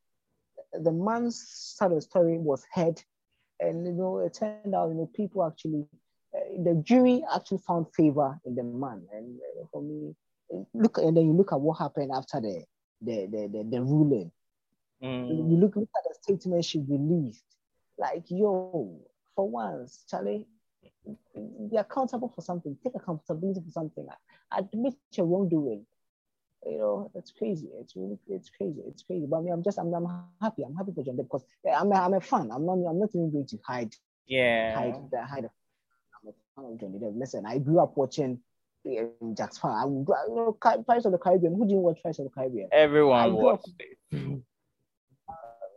the 0.73 0.91
man's 0.91 1.43
side 1.47 1.91
of 1.91 1.95
the 1.95 2.01
story 2.01 2.37
was 2.37 2.65
heard 2.73 3.01
and 3.59 3.85
you 3.85 3.93
know 3.93 4.19
it 4.19 4.33
turned 4.33 4.73
out 4.73 4.89
you 4.89 4.95
know 4.95 5.09
people 5.13 5.45
actually 5.45 5.85
uh, 6.35 6.63
the 6.63 6.81
jury 6.83 7.23
actually 7.33 7.59
found 7.59 7.85
favor 7.93 8.39
in 8.45 8.55
the 8.55 8.63
man 8.63 9.03
and 9.13 9.39
uh, 9.61 9.65
for 9.71 9.81
me 9.81 10.15
look 10.73 10.97
and 10.97 11.15
then 11.17 11.25
you 11.27 11.33
look 11.33 11.51
at 11.51 11.59
what 11.59 11.77
happened 11.77 12.11
after 12.13 12.39
the 12.39 12.63
the 13.01 13.27
the, 13.27 13.49
the, 13.51 13.69
the 13.69 13.81
ruling 13.81 14.31
mm. 15.03 15.27
you 15.27 15.57
look, 15.57 15.75
look 15.75 15.89
at 15.95 16.03
the 16.09 16.15
statement 16.21 16.65
she 16.65 16.79
released 16.87 17.43
like 18.03 18.23
yo 18.29 18.99
for 19.35 19.49
once 19.49 20.03
charlie 20.09 20.45
be 21.71 21.77
accountable 21.77 22.31
for 22.35 22.41
something 22.41 22.77
take 22.83 22.93
accountability 22.95 23.61
for 23.65 23.71
something 23.71 24.07
admit 24.51 24.93
your 25.17 25.25
wrongdoing 25.25 25.85
you 26.65 26.77
know, 26.77 27.11
it's 27.15 27.31
crazy. 27.31 27.69
It's 27.79 27.95
really, 27.95 28.17
it's 28.27 28.49
crazy. 28.49 28.81
It's 28.87 29.03
crazy. 29.03 29.25
But 29.29 29.37
I 29.37 29.41
mean, 29.41 29.53
I'm 29.53 29.63
just, 29.63 29.77
I'm, 29.77 29.93
I'm 29.93 30.07
happy. 30.41 30.63
I'm 30.63 30.75
happy 30.75 30.91
for 30.93 31.03
John 31.03 31.17
because 31.17 31.43
I'm 31.65 31.91
a, 31.91 31.95
I'm 31.95 32.13
a 32.13 32.21
fan. 32.21 32.51
I'm 32.51 32.65
not, 32.65 32.73
I'm 32.73 32.99
not 32.99 33.09
even 33.09 33.31
going 33.31 33.47
to 33.47 33.57
hide. 33.65 33.93
Yeah. 34.25 34.75
Hide 34.75 35.09
the 35.11 35.25
hide. 35.25 35.45
I'm 35.45 36.29
a 36.29 36.33
fan 36.55 36.73
of 36.73 36.79
Johnny 36.79 36.99
Depp. 36.99 37.17
Listen, 37.17 37.45
I 37.45 37.57
grew 37.57 37.79
up 37.79 37.97
watching 37.97 38.39
um, 38.87 39.35
Jack 39.35 39.53
Sparrow. 39.53 39.75
I, 39.75 39.85
you 39.85 40.35
know, 40.35 40.57
Pirates 40.61 41.05
of 41.05 41.11
the 41.11 41.17
Caribbean. 41.17 41.55
Who 41.55 41.65
didn't 41.65 41.81
watch 41.81 41.99
Pirates 42.01 42.19
of 42.19 42.25
the 42.25 42.31
Caribbean? 42.31 42.69
Everyone 42.71 43.33
watched 43.33 43.69
it. 43.79 44.41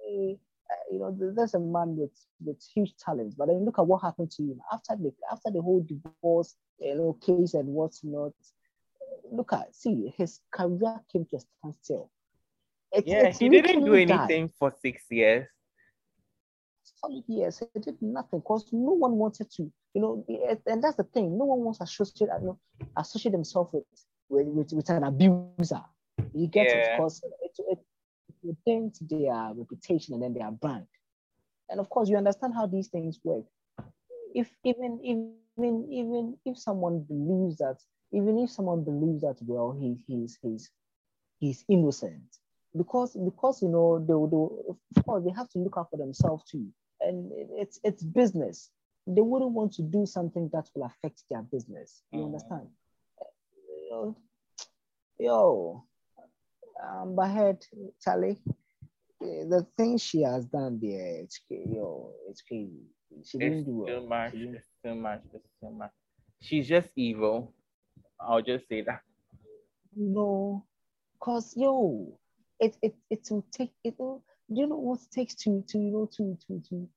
Uh, 0.09 0.35
Uh, 0.71 0.93
you 0.93 0.99
know, 0.99 1.17
there's 1.17 1.55
a 1.55 1.61
man 1.61 1.97
with 1.97 2.11
with 2.45 2.61
huge 2.75 2.95
talents, 2.97 3.35
but 3.37 3.47
then 3.47 3.65
look 3.65 3.79
at 3.79 3.87
what 3.87 4.03
happened 4.03 4.31
to 4.33 4.43
him 4.43 4.61
after 4.73 4.97
the 4.97 5.13
after 5.31 5.51
the 5.51 5.63
whole 5.63 5.85
divorce, 5.87 6.57
you 6.79 6.95
know, 6.95 7.13
case 7.25 7.55
and 7.55 7.69
what's 7.69 8.03
not 8.03 8.33
look 9.31 9.53
at 9.53 9.75
see 9.75 10.13
his 10.17 10.41
career 10.53 11.01
came 11.13 11.25
to 11.27 11.37
a 11.37 11.41
standstill. 11.41 12.11
It's, 12.93 13.07
yeah, 13.07 13.31
he 13.31 13.49
didn't 13.49 13.85
do 13.85 13.95
anything 13.95 14.47
died. 14.47 14.55
for 14.59 14.73
six 14.81 15.05
years. 15.11 15.47
Solid 17.01 17.25
years, 17.27 17.59
he 17.59 17.81
did 17.81 18.01
nothing 18.01 18.41
because 18.41 18.67
no 18.73 18.93
one 18.93 19.13
wanted 19.13 19.51
to, 19.51 19.71
you 19.93 20.01
know, 20.01 20.25
and 20.67 20.83
that's 20.83 20.97
the 20.97 21.05
thing. 21.05 21.37
No 21.37 21.45
one 21.45 21.61
wants 21.61 21.79
to 21.79 21.85
associate, 21.85 22.31
you 22.41 22.47
know, 22.47 22.59
associate 22.97 23.33
themselves 23.33 23.73
with, 23.73 23.85
with, 24.29 24.47
with, 24.47 24.73
with 24.73 24.91
an 24.91 25.05
abuser. 25.05 25.83
You 26.33 26.47
get 26.47 26.69
yeah. 26.69 26.75
it 26.77 26.97
because 26.97 27.23
it, 27.43 27.51
it, 27.59 27.79
dents 28.67 28.99
their 29.01 29.53
reputation 29.55 30.15
and 30.15 30.23
then 30.23 30.35
their 30.35 30.51
brand. 30.51 30.87
And 31.69 31.81
of 31.81 31.89
course, 31.89 32.09
you 32.09 32.17
understand 32.17 32.55
how 32.55 32.67
these 32.67 32.89
things 32.89 33.19
work. 33.25 33.45
If 34.35 34.51
even 34.65 35.01
even 35.03 35.89
even 35.91 36.37
if 36.45 36.59
someone 36.59 37.01
believes 37.01 37.59
that 37.59 37.79
even 38.13 38.39
if 38.39 38.51
someone 38.51 38.85
believes 38.85 39.23
that 39.23 39.37
well 39.43 39.77
he, 39.79 39.97
he's 40.07 40.39
he's 40.43 40.71
he's 41.39 41.65
innocent 41.69 42.39
because 42.77 43.17
because 43.17 43.63
you 43.63 43.69
know 43.69 43.99
they 43.99 44.15
will 44.15 44.77
of 44.97 45.05
course 45.05 45.25
they 45.25 45.31
have 45.31 45.49
to 45.51 45.59
look 45.59 45.75
out 45.77 45.91
for 45.91 45.97
themselves 45.97 46.45
too 46.51 46.67
and 47.01 47.31
it's 47.33 47.81
it's 47.85 48.03
business 48.03 48.71
they 49.07 49.21
wouldn't 49.21 49.53
want 49.53 49.73
to 49.73 49.83
do 49.83 50.05
something 50.05 50.51
that 50.53 50.69
will 50.75 50.85
affect 50.85 51.23
their 51.31 51.43
business 51.43 52.03
you 52.13 52.21
mm. 52.21 52.27
understand 52.27 52.69
yo, 53.91 54.17
yo 55.19 55.85
um 56.83 57.17
head 57.29 57.59
charlie 58.03 58.39
the 59.21 59.67
thing 59.77 59.97
she 59.97 60.23
has 60.23 60.47
done 60.47 60.79
there 60.81 61.23
it's 61.23 61.41
yo 61.49 62.13
it's 62.29 62.43
crazy 62.43 62.85
she 63.25 63.39
didn't 63.39 63.59
it's 63.59 63.67
do 63.67 63.85
too 63.87 64.07
much 64.07 64.35
it's 64.35 64.69
too 64.85 64.95
much 64.95 65.23
it's 65.35 65.51
too 65.61 65.71
much 65.71 65.91
she's 66.41 66.69
just 66.69 66.89
evil 66.97 67.53
I'll 68.21 68.43
just 68.43 68.69
say 68.69 68.83
that. 68.83 69.03
No, 69.95 70.65
cause 71.21 71.55
yo, 71.57 72.19
it 72.61 72.77
it 72.83 72.95
it 73.11 73.27
will 73.31 73.47
take 73.53 73.73
it. 73.85 73.95
Will, 73.99 74.23
do 74.49 74.61
you 74.61 74.67
know 74.67 74.77
what 74.77 75.01
it 75.01 75.11
takes 75.11 75.35
to 75.37 75.63
to 75.69 75.79
you 75.79 75.91
know 75.91 76.07
to 76.17 76.37
to 76.47 76.61
to 76.69 76.89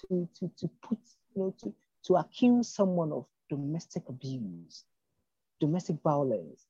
to 0.00 0.28
to, 0.38 0.50
to 0.58 0.70
put 0.82 0.98
you 1.34 1.42
know 1.42 1.54
to 1.62 1.74
to 2.04 2.14
accuse 2.16 2.68
someone 2.68 3.12
of 3.12 3.26
domestic 3.48 4.08
abuse, 4.08 4.84
domestic 5.60 5.96
violence. 6.02 6.66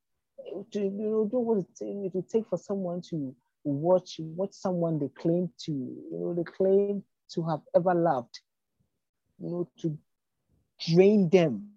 To 0.71 0.79
you 0.79 0.89
know, 0.89 1.27
do 1.29 1.39
what 1.39 1.59
it, 1.59 1.67
it 1.81 2.13
will 2.13 2.23
take 2.23 2.47
for 2.47 2.57
someone 2.57 3.01
to 3.09 3.35
watch 3.63 4.15
watch 4.19 4.53
someone 4.53 4.99
they 4.99 5.09
claim 5.09 5.49
to 5.65 5.71
you 5.71 6.17
know 6.19 6.33
they 6.33 6.43
claim 6.43 7.03
to 7.29 7.43
have 7.43 7.61
ever 7.75 7.93
loved, 7.93 8.39
you 9.39 9.49
know, 9.49 9.69
to 9.81 9.97
drain 10.87 11.29
them. 11.29 11.69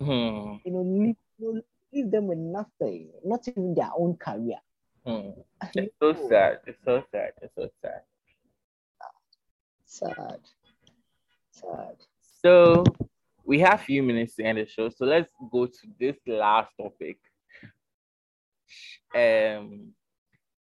Hmm. 0.00 0.56
You 0.64 0.72
know, 0.72 0.82
leave 0.82 1.16
you 1.38 1.62
leave 1.92 2.10
them 2.10 2.26
with 2.26 2.38
nothing, 2.38 3.10
not 3.24 3.46
even 3.48 3.74
their 3.74 3.90
own 3.96 4.16
career. 4.16 4.58
Hmm. 5.04 5.30
It's 5.74 5.94
so 6.00 6.28
sad. 6.28 6.60
It's 6.66 6.78
so 6.84 7.02
sad. 7.12 7.32
It's 7.40 7.54
so 7.54 7.68
sad. 7.82 8.02
Sad. 9.84 10.40
Sad. 11.50 11.96
So 12.42 12.84
we 13.44 13.60
have 13.60 13.80
a 13.80 13.84
few 13.84 14.02
minutes 14.02 14.34
to 14.36 14.44
end 14.44 14.58
the 14.58 14.66
show. 14.66 14.90
So 14.90 15.06
let's 15.06 15.30
go 15.50 15.66
to 15.66 15.88
this 15.98 16.16
last 16.26 16.70
topic. 16.78 17.18
Um 19.14 19.92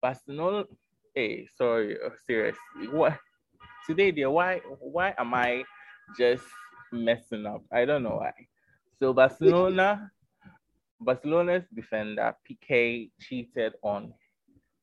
Barcelona. 0.01 0.65
Hey, 1.15 1.47
sorry, 1.57 1.97
oh, 2.03 2.11
seriously. 2.25 2.87
What 2.91 3.17
today, 3.85 4.11
dear? 4.11 4.29
Why 4.29 4.61
why 4.79 5.13
am 5.17 5.33
I 5.33 5.63
just 6.17 6.43
messing 6.91 7.45
up? 7.45 7.63
I 7.71 7.85
don't 7.85 8.03
know 8.03 8.17
why. 8.21 8.33
So 8.99 9.13
Barcelona 9.13 10.11
Barcelona's 10.99 11.65
defender 11.73 12.35
Piqué 12.47 13.11
cheated 13.19 13.73
on 13.83 14.13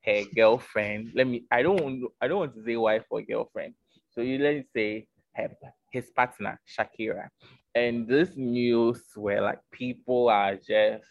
her 0.04 0.22
girlfriend. 0.34 1.12
Let 1.14 1.26
me. 1.26 1.44
I 1.50 1.62
don't. 1.62 2.04
I 2.20 2.28
don't 2.28 2.38
want 2.38 2.54
to 2.54 2.64
say 2.64 2.76
wife 2.76 3.04
or 3.10 3.22
girlfriend. 3.22 3.74
So 4.10 4.20
you 4.20 4.38
let's 4.38 4.68
say 4.72 5.06
her, 5.34 5.50
his 5.90 6.10
partner 6.10 6.60
Shakira. 6.66 7.28
And 7.74 8.06
this 8.06 8.36
news 8.36 9.02
where 9.16 9.40
like 9.40 9.58
people 9.72 10.28
are 10.28 10.54
just 10.54 11.06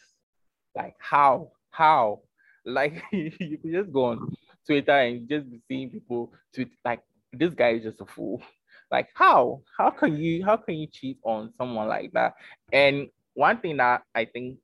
like 0.76 0.96
how 1.00 1.52
how 1.74 2.22
like 2.66 3.04
you 3.12 3.58
could 3.58 3.72
just 3.72 3.92
go 3.92 4.06
on 4.06 4.34
Twitter 4.66 4.92
and 4.92 5.28
just 5.28 5.50
be 5.50 5.62
seeing 5.68 5.90
people 5.90 6.32
tweet 6.54 6.72
like 6.86 7.02
this 7.34 7.54
guy 7.54 7.72
is 7.72 7.84
just 7.84 8.02
a 8.02 8.06
fool. 8.06 8.42
Like 8.92 9.10
how 9.16 9.62
how 9.76 9.90
can 9.90 10.18
you 10.18 10.46
how 10.46 10.56
can 10.56 10.76
you 10.76 10.86
cheat 10.86 11.18
on 11.24 11.52
someone 11.58 11.88
like 11.88 12.12
that? 12.12 12.36
And 12.72 13.08
one 13.34 13.58
thing 13.58 13.78
that 13.78 14.04
I 14.14 14.26
think 14.26 14.60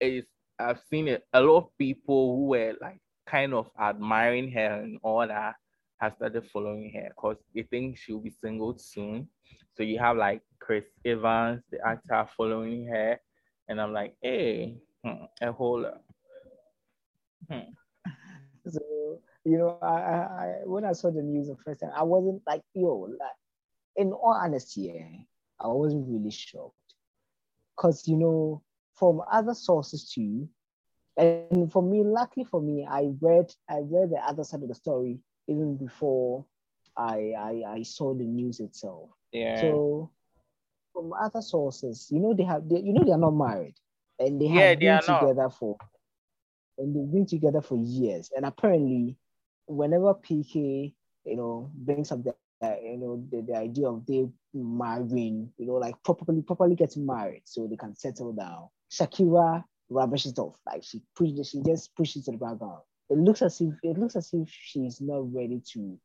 is 0.00 0.24
I've 0.58 0.80
seen 0.90 1.06
it, 1.06 1.22
a 1.32 1.40
lot 1.40 1.58
of 1.58 1.78
people 1.78 2.34
who 2.34 2.46
were 2.46 2.74
like 2.80 2.98
kind 3.26 3.54
of 3.54 3.70
admiring 3.80 4.50
her 4.52 4.80
and 4.82 4.98
all 5.02 5.26
that 5.28 5.54
have 5.98 6.14
started 6.16 6.44
following 6.52 6.92
her 6.94 7.08
because 7.10 7.36
they 7.54 7.62
think 7.62 7.98
she'll 7.98 8.18
be 8.18 8.30
single 8.42 8.76
soon. 8.78 9.28
So 9.76 9.82
you 9.82 9.98
have 9.98 10.16
like 10.16 10.42
Chris 10.58 10.84
Evans, 11.04 11.62
the 11.70 11.78
actor, 11.86 12.26
following 12.36 12.86
her, 12.88 13.20
and 13.68 13.80
I'm 13.80 13.92
like, 13.92 14.14
hey, 14.22 14.76
a 15.40 15.52
whole. 15.52 15.86
Hmm. 17.50 17.70
So 18.68 19.20
you 19.44 19.58
know, 19.58 19.78
I, 19.82 19.86
I 19.86 20.54
when 20.64 20.84
I 20.84 20.92
saw 20.92 21.10
the 21.10 21.22
news 21.22 21.48
the 21.48 21.56
first 21.56 21.80
time, 21.80 21.90
I 21.94 22.02
wasn't 22.02 22.42
like, 22.46 22.62
yo, 22.72 23.08
like, 23.18 23.30
in 23.96 24.12
all 24.12 24.32
honesty, 24.32 24.90
eh, 24.90 25.22
I 25.60 25.68
wasn't 25.68 26.08
really 26.08 26.30
shocked, 26.30 26.74
cause 27.76 28.08
you 28.08 28.16
know 28.16 28.62
from 28.94 29.22
other 29.30 29.54
sources 29.54 30.10
too. 30.10 30.48
And 31.16 31.70
for 31.70 31.82
me, 31.82 32.02
luckily 32.02 32.44
for 32.44 32.60
me, 32.60 32.86
I 32.88 33.10
read 33.20 33.52
I 33.68 33.80
read 33.82 34.10
the 34.10 34.20
other 34.26 34.44
side 34.44 34.62
of 34.62 34.68
the 34.68 34.74
story 34.74 35.20
even 35.46 35.76
before 35.76 36.46
I 36.96 37.34
I, 37.38 37.62
I 37.68 37.82
saw 37.82 38.14
the 38.14 38.24
news 38.24 38.60
itself. 38.60 39.10
Yeah. 39.32 39.60
So 39.60 40.10
from 40.92 41.12
other 41.12 41.42
sources, 41.42 42.08
you 42.10 42.20
know 42.20 42.34
they 42.34 42.44
have 42.44 42.68
they, 42.68 42.80
you 42.80 42.94
know 42.94 43.04
they 43.04 43.12
are 43.12 43.18
not 43.18 43.32
married 43.32 43.74
and 44.18 44.40
they 44.40 44.46
have 44.48 44.80
yeah, 44.80 45.00
been 45.00 45.00
together 45.00 45.34
not. 45.34 45.58
for 45.58 45.76
and 46.78 46.94
they've 46.94 47.12
been 47.12 47.26
together 47.26 47.60
for 47.60 47.78
years. 47.78 48.30
And 48.36 48.44
apparently, 48.44 49.16
whenever 49.66 50.14
Piqué, 50.14 50.92
you 51.24 51.36
know, 51.36 51.70
brings 51.74 52.12
up 52.12 52.24
the 52.24 52.34
uh, 52.62 52.74
you 52.82 52.96
know 52.96 53.24
the, 53.30 53.42
the 53.42 53.56
idea 53.56 53.88
of 53.88 54.06
they 54.06 54.26
marrying, 54.52 55.50
you 55.58 55.66
know, 55.66 55.74
like 55.74 55.94
properly 56.04 56.42
properly 56.42 56.74
getting 56.74 57.06
married 57.06 57.42
so 57.44 57.66
they 57.66 57.76
can 57.76 57.94
settle 57.94 58.32
down. 58.32 58.68
Shakira 58.90 59.64
rubbishes 59.90 60.38
off. 60.38 60.56
Like 60.66 60.82
she 60.82 61.02
pushes, 61.16 61.50
she 61.50 61.62
just 61.62 61.94
pushes 61.94 62.24
to 62.24 62.32
the 62.32 62.38
background. 62.38 62.82
It 63.10 63.18
looks 63.18 63.42
as 63.42 63.60
if 63.60 63.74
it 63.82 63.98
looks 63.98 64.16
as 64.16 64.30
if 64.32 64.48
she's 64.50 65.00
not 65.00 65.32
ready 65.32 65.60
to 65.72 65.98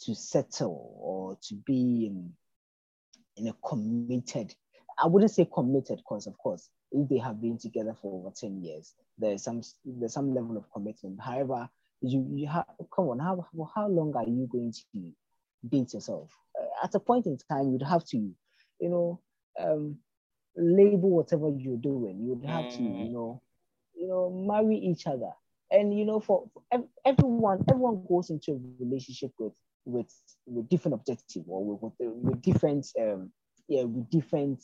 to 0.00 0.14
settle 0.14 0.94
or 1.00 1.38
to 1.48 1.54
be 1.54 2.06
in, 2.06 2.32
in 3.36 3.48
a 3.48 3.54
committed. 3.66 4.54
I 4.98 5.06
wouldn't 5.06 5.30
say 5.30 5.46
committed 5.52 5.98
because, 5.98 6.26
of 6.26 6.36
course, 6.38 6.70
if 6.92 7.08
they 7.08 7.18
have 7.18 7.40
been 7.40 7.58
together 7.58 7.94
for 8.00 8.20
over 8.20 8.30
10 8.34 8.62
years, 8.62 8.94
there's 9.18 9.42
some 9.44 9.62
there's 9.84 10.14
some 10.14 10.34
level 10.34 10.56
of 10.56 10.70
commitment. 10.72 11.20
However, 11.20 11.68
you 12.02 12.26
you 12.34 12.48
have 12.48 12.66
come 12.94 13.08
on 13.08 13.18
how 13.20 13.46
how 13.74 13.88
long 13.88 14.14
are 14.16 14.24
you 14.28 14.46
going 14.50 14.72
to 14.72 15.12
date 15.68 15.94
yourself 15.94 16.30
uh, 16.60 16.84
at 16.84 16.94
a 16.94 17.00
point 17.00 17.26
in 17.26 17.36
time 17.36 17.70
you'd 17.72 17.82
have 17.82 18.04
to 18.04 18.16
you 18.80 18.88
know 18.90 19.20
um, 19.60 19.96
label 20.56 21.10
whatever 21.10 21.50
you're 21.56 21.76
doing 21.78 22.20
you'd 22.26 22.48
have 22.48 22.68
to 22.68 22.82
you 22.82 23.08
Mm. 23.08 23.10
know 23.10 23.40
you 23.96 24.08
know 24.08 24.30
marry 24.30 24.76
each 24.76 25.06
other 25.06 25.30
and 25.70 25.96
you 25.96 26.04
know 26.04 26.20
for, 26.20 26.48
for 26.52 26.62
everyone 27.04 27.64
everyone 27.70 28.04
goes 28.08 28.30
into 28.30 28.52
a 28.52 28.54
relationship 28.54 29.14
with 29.22 29.52
with 29.84 29.96
with 30.46 30.68
different 30.68 30.94
objective 30.94 31.44
or 31.48 31.64
with, 31.64 31.92
with, 31.98 32.12
with 32.14 32.42
different 32.42 32.86
um 33.00 33.30
yeah 33.68 33.82
with 33.82 34.08
different 34.10 34.62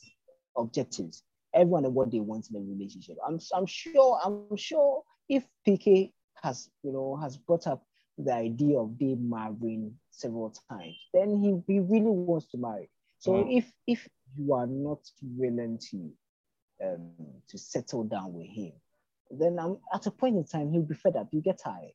objectives 0.57 1.23
everyone 1.55 1.85
and 1.85 1.95
what 1.95 2.11
they 2.11 2.21
want 2.21 2.49
in 2.51 2.57
a 2.57 2.61
relationship 2.61 3.17
i'm 3.27 3.39
i'm 3.55 3.67
sure 3.67 4.19
i'm 4.25 4.57
sure 4.57 5.03
if 5.29 5.45
Piqué 5.67 6.13
has 6.43 6.71
you 6.83 6.93
know 6.93 7.17
has 7.17 7.37
brought 7.37 7.67
up 7.67 7.85
the 8.19 8.33
idea 8.33 8.79
of 8.79 8.99
they 8.99 9.15
marrying 9.15 9.95
several 10.11 10.55
times 10.71 10.97
then 11.15 11.39
he, 11.43 11.73
he 11.73 11.81
really 11.81 12.11
wants 12.11 12.47
to 12.47 12.59
marry 12.59 12.91
so 13.19 13.33
Mm. 13.33 13.59
if 13.59 13.73
if 13.87 14.09
you 14.37 14.53
are 14.55 14.67
not 14.67 15.01
willing 15.23 15.79
to 15.91 16.11
um 16.85 17.11
to 17.49 17.59
settle 17.59 18.05
down 18.05 18.33
with 18.33 18.49
him 18.49 18.73
then 19.33 19.59
I'm, 19.59 19.79
at 19.93 20.07
a 20.07 20.11
point 20.11 20.37
in 20.37 20.45
time 20.45 20.71
he'll 20.73 20.83
be 20.83 20.95
fed 20.95 21.17
up. 21.17 21.29
You 21.33 21.41
get 21.41 21.59
tired. 21.59 21.93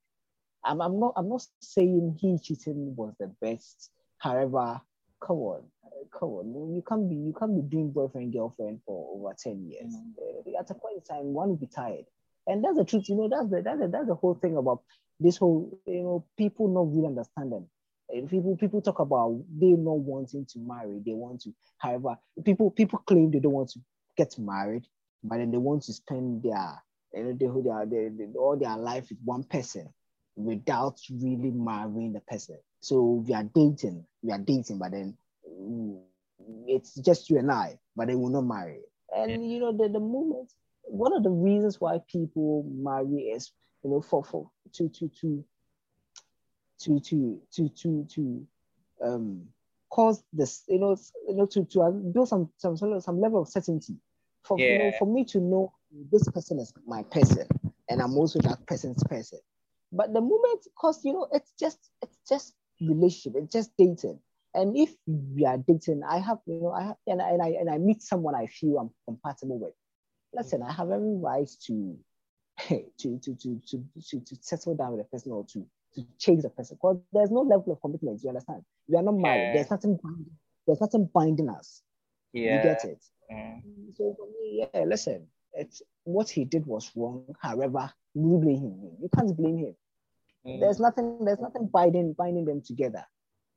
I'm, 0.65 0.81
I'm 0.81 0.99
not 0.99 1.13
I'm 1.15 1.29
not 1.29 1.45
saying 1.61 2.17
he 2.19 2.37
cheating 2.39 2.95
was 2.95 3.13
the 3.19 3.27
best. 3.41 3.91
However, 4.17 4.81
come 5.21 5.37
on, 5.37 5.63
come 6.11 6.29
on, 6.29 6.75
you 6.75 6.83
can't 6.87 7.09
be 7.09 7.15
you 7.15 7.33
can't 7.37 7.55
be 7.55 7.61
doing 7.61 7.91
boyfriend 7.91 8.33
girlfriend 8.33 8.81
for 8.85 9.09
over 9.15 9.35
ten 9.37 9.69
years. 9.69 9.93
Uh, 10.19 10.59
at 10.59 10.69
a 10.69 10.73
point 10.73 10.97
in 10.97 11.01
time, 11.01 11.33
one 11.33 11.49
will 11.49 11.55
be 11.57 11.67
tired, 11.67 12.05
and 12.45 12.63
that's 12.63 12.77
the 12.77 12.85
truth. 12.85 13.09
You 13.09 13.15
know, 13.15 13.29
that's 13.29 13.49
the 13.49 13.61
that's 13.61 13.79
the, 13.79 13.87
that's 13.87 14.07
the 14.07 14.15
whole 14.15 14.35
thing 14.35 14.57
about 14.57 14.81
this 15.19 15.37
whole 15.37 15.79
you 15.85 16.03
know 16.03 16.25
people 16.37 16.67
not 16.67 16.93
really 16.93 17.07
understanding. 17.07 17.67
Uh, 18.15 18.25
People 18.27 18.55
people 18.55 18.81
talk 18.81 18.99
about 18.99 19.41
they 19.59 19.67
not 19.67 19.99
wanting 19.99 20.45
to 20.45 20.59
marry. 20.59 21.01
They 21.05 21.13
want 21.13 21.41
to. 21.41 21.53
However, 21.77 22.17
people 22.43 22.71
people 22.71 22.99
claim 22.99 23.31
they 23.31 23.39
don't 23.39 23.53
want 23.53 23.69
to 23.71 23.79
get 24.15 24.37
married, 24.37 24.87
but 25.23 25.37
then 25.37 25.51
they 25.51 25.57
want 25.57 25.83
to 25.83 25.93
spend 25.93 26.43
their 26.43 26.81
you 27.13 27.37
know, 27.39 27.71
are, 27.71 27.85
they, 27.85 28.09
they, 28.09 28.25
all 28.37 28.57
their 28.57 28.77
life 28.77 29.07
with 29.09 29.19
one 29.23 29.43
person 29.43 29.89
without 30.35 30.99
really 31.09 31.51
marrying 31.51 32.13
the 32.13 32.21
person. 32.21 32.57
So 32.79 33.23
we 33.27 33.33
are 33.33 33.43
dating, 33.43 34.05
we 34.21 34.31
are 34.31 34.37
dating, 34.37 34.77
but 34.79 34.91
then 34.91 35.17
Mm, 35.57 35.99
it's 36.67 36.95
just 36.95 37.29
you 37.29 37.37
and 37.37 37.51
I, 37.51 37.79
but 37.95 38.07
they 38.07 38.15
will 38.15 38.29
not 38.29 38.41
marry. 38.41 38.79
And 39.15 39.51
you 39.51 39.59
know, 39.59 39.71
the, 39.71 39.89
the 39.89 39.99
moment 39.99 40.53
one 40.83 41.13
of 41.13 41.23
the 41.23 41.29
reasons 41.29 41.81
why 41.81 41.99
people 42.09 42.63
marry 42.69 43.23
is 43.23 43.51
you 43.83 43.89
know 43.89 44.01
for 44.01 44.23
for 44.23 44.49
to 44.73 44.89
to 44.89 45.09
to 45.19 45.43
to 46.79 46.99
to 46.99 47.41
to 47.51 47.69
to, 47.69 48.07
to 48.09 48.47
um 49.03 49.41
cause 49.89 50.23
this 50.31 50.63
you 50.67 50.79
know 50.79 50.95
you 51.27 51.35
know 51.35 51.45
to 51.45 51.65
to 51.65 51.91
build 52.13 52.29
some 52.29 52.49
some 52.57 52.77
some 52.77 53.19
level 53.19 53.41
of 53.41 53.49
certainty 53.49 53.95
for 54.43 54.59
yeah. 54.59 54.71
you 54.71 54.77
know, 54.79 54.91
for 54.97 55.07
me 55.07 55.25
to 55.25 55.39
know 55.39 55.73
this 56.11 56.23
person 56.29 56.59
is 56.59 56.73
my 56.85 57.03
person 57.03 57.47
and 57.89 58.01
I'm 58.01 58.17
also 58.17 58.39
that 58.41 58.65
person's 58.65 59.03
person. 59.03 59.39
But 59.91 60.13
the 60.13 60.21
moment, 60.21 60.63
because 60.63 61.03
you 61.03 61.13
know, 61.13 61.27
it's 61.31 61.53
just 61.59 61.91
it's 62.01 62.17
just 62.27 62.53
relationship, 62.81 63.41
it's 63.41 63.53
just 63.53 63.71
dating. 63.77 64.19
And 64.57 64.75
if 64.75 64.89
we 65.05 65.45
are 65.45 65.59
dating, 65.59 66.01
I 66.03 66.17
have, 66.17 66.39
you 66.47 66.59
know, 66.59 66.71
I 66.71 66.81
have 66.87 66.95
and 67.05 67.21
I 67.21 67.29
and 67.29 67.41
I 67.43 67.47
and 67.59 67.69
I 67.69 67.77
meet 67.77 68.01
someone 68.01 68.33
I 68.33 68.47
feel 68.47 68.79
I'm 68.79 68.89
compatible 69.05 69.59
with. 69.59 69.73
Listen, 70.33 70.63
I 70.63 70.71
have 70.71 70.89
every 70.89 71.15
right 71.15 71.47
to 71.67 71.95
to 72.67 73.19
to 73.19 73.35
to 73.35 73.61
to 73.69 73.83
to, 74.09 74.19
to 74.19 74.35
settle 74.41 74.75
down 74.75 74.93
with 74.93 75.05
a 75.05 75.09
person 75.09 75.31
or 75.31 75.45
to 75.53 75.63
to 75.93 76.03
change 76.17 76.41
the 76.41 76.49
person. 76.49 76.75
Because 76.81 76.97
there's 77.13 77.29
no 77.29 77.41
level 77.41 77.71
of 77.73 77.81
commitment, 77.81 78.19
you 78.23 78.29
understand? 78.29 78.63
We 78.87 78.97
are 78.97 79.03
not 79.03 79.17
married. 79.17 79.43
Yeah. 79.43 79.53
There's 79.53 79.69
nothing 79.69 79.99
binding, 80.01 80.31
there's 80.65 80.81
nothing 80.81 81.09
binding 81.13 81.49
us. 81.49 81.83
Yeah. 82.33 82.57
You 82.57 82.63
get 82.63 82.83
it? 82.83 83.05
Mm. 83.31 83.61
So 83.95 84.15
for 84.17 84.25
me, 84.25 84.67
yeah, 84.73 84.85
listen, 84.85 85.27
it's 85.53 85.83
what 86.03 86.31
he 86.31 86.45
did 86.45 86.65
was 86.65 86.91
wrong. 86.95 87.25
However, 87.39 87.91
you 88.15 88.39
blame 88.41 88.57
him. 88.57 88.91
You 89.01 89.09
can't 89.15 89.37
blame 89.37 89.57
him. 89.59 89.75
Mm. 90.47 90.61
There's 90.61 90.79
nothing. 90.79 91.25
There's 91.25 91.39
nothing 91.39 91.69
binding 91.71 92.13
binding 92.13 92.45
them 92.45 92.63
together. 92.65 93.05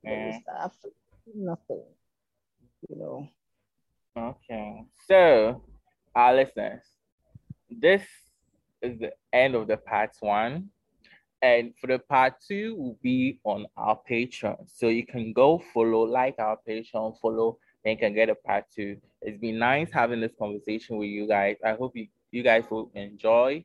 Mm. 0.06 0.42
absolutely 0.58 0.96
nothing. 1.34 1.82
You 2.88 2.96
know. 2.96 3.28
Okay. 4.16 4.84
So, 5.06 5.62
our 6.14 6.34
listeners, 6.34 6.82
this 7.70 8.02
is 8.82 8.98
the 8.98 9.12
end 9.32 9.54
of 9.54 9.68
the 9.68 9.76
part 9.76 10.10
one. 10.20 10.70
And 11.42 11.72
for 11.80 11.86
the 11.86 11.98
part 11.98 12.34
two 12.46 12.76
will 12.76 12.98
be 13.02 13.40
on 13.44 13.66
our 13.76 13.98
Patreon. 14.08 14.68
So 14.68 14.88
you 14.88 15.06
can 15.06 15.32
go 15.32 15.62
follow, 15.72 16.02
like 16.02 16.34
our 16.38 16.58
Patreon, 16.68 17.18
follow, 17.20 17.58
and 17.84 17.92
you 17.92 17.98
can 17.98 18.14
get 18.14 18.28
a 18.28 18.34
part 18.34 18.64
two. 18.74 18.98
It's 19.22 19.38
been 19.38 19.58
nice 19.58 19.90
having 19.90 20.20
this 20.20 20.34
conversation 20.38 20.98
with 20.98 21.08
you 21.08 21.26
guys. 21.26 21.56
I 21.64 21.72
hope 21.72 21.92
you, 21.96 22.08
you 22.30 22.42
guys 22.42 22.64
will 22.70 22.90
enjoy 22.94 23.64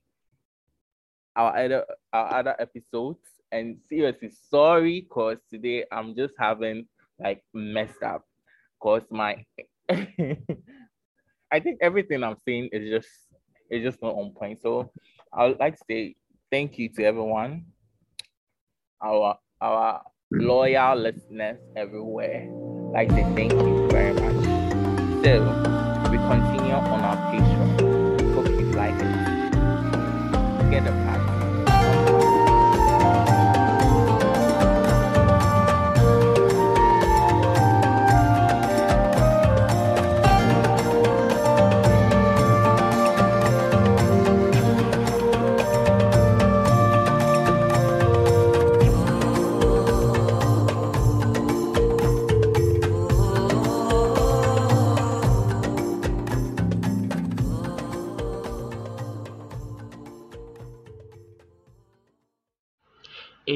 our 1.36 1.57
other 1.57 1.86
our 2.13 2.33
other 2.36 2.55
episodes. 2.59 3.19
And 3.56 3.78
seriously, 3.88 4.32
sorry, 4.49 5.08
cause 5.10 5.38
today 5.49 5.86
I'm 5.89 6.14
just 6.14 6.34
having 6.38 6.88
like 7.18 7.41
messed 7.53 8.03
up. 8.03 8.24
Cause 8.82 9.03
my 9.10 9.45
I 9.89 11.60
think 11.64 11.80
everything 11.82 12.22
I'm 12.22 12.36
saying 12.45 12.70
is 12.74 12.89
just 12.89 13.08
is 13.72 13.82
just 13.82 14.01
not 14.01 14.16
on 14.16 14.32
point. 14.32 14.62
So 14.62 14.91
I 15.32 15.47
would 15.47 15.58
like 15.58 15.78
to 15.78 15.84
say 15.89 16.16
thank 16.51 16.78
you 16.78 16.89
to 16.95 17.06
everyone, 17.06 17.68
our 19.01 19.38
our 19.62 20.01
loyal 20.32 20.97
listeners 20.97 21.60
everywhere. 21.78 22.49
Like 22.91 23.08
to 23.08 23.24
thank 23.36 23.53
you 23.53 23.88
very 23.89 24.14
much. 24.16 24.43
So 25.24 25.39
we 26.12 26.18
continue 26.28 26.74
on 26.74 26.99
our 26.99 27.16
Patreon. 27.32 28.36
Hope 28.36 28.47
you 28.49 28.72
like 28.74 28.95
it. 28.95 30.72
Get 30.72 30.86
a 30.88 30.91
pack. 31.08 31.24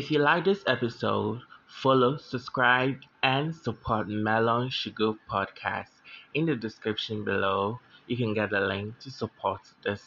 If 0.09 0.13
you 0.13 0.21
like 0.23 0.43
this 0.43 0.63
episode, 0.65 1.43
follow, 1.67 2.17
subscribe, 2.17 2.97
and 3.21 3.55
support 3.55 4.07
Melon 4.07 4.71
Sugar 4.71 5.13
Podcast. 5.29 6.01
In 6.33 6.47
the 6.47 6.55
description 6.55 7.23
below, 7.23 7.79
you 8.07 8.17
can 8.17 8.33
get 8.33 8.51
a 8.51 8.59
link 8.59 8.97
to 9.01 9.11
support 9.11 9.61
this 9.83 10.03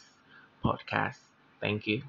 podcast. 0.61 1.19
Thank 1.61 1.87
you. 1.87 2.03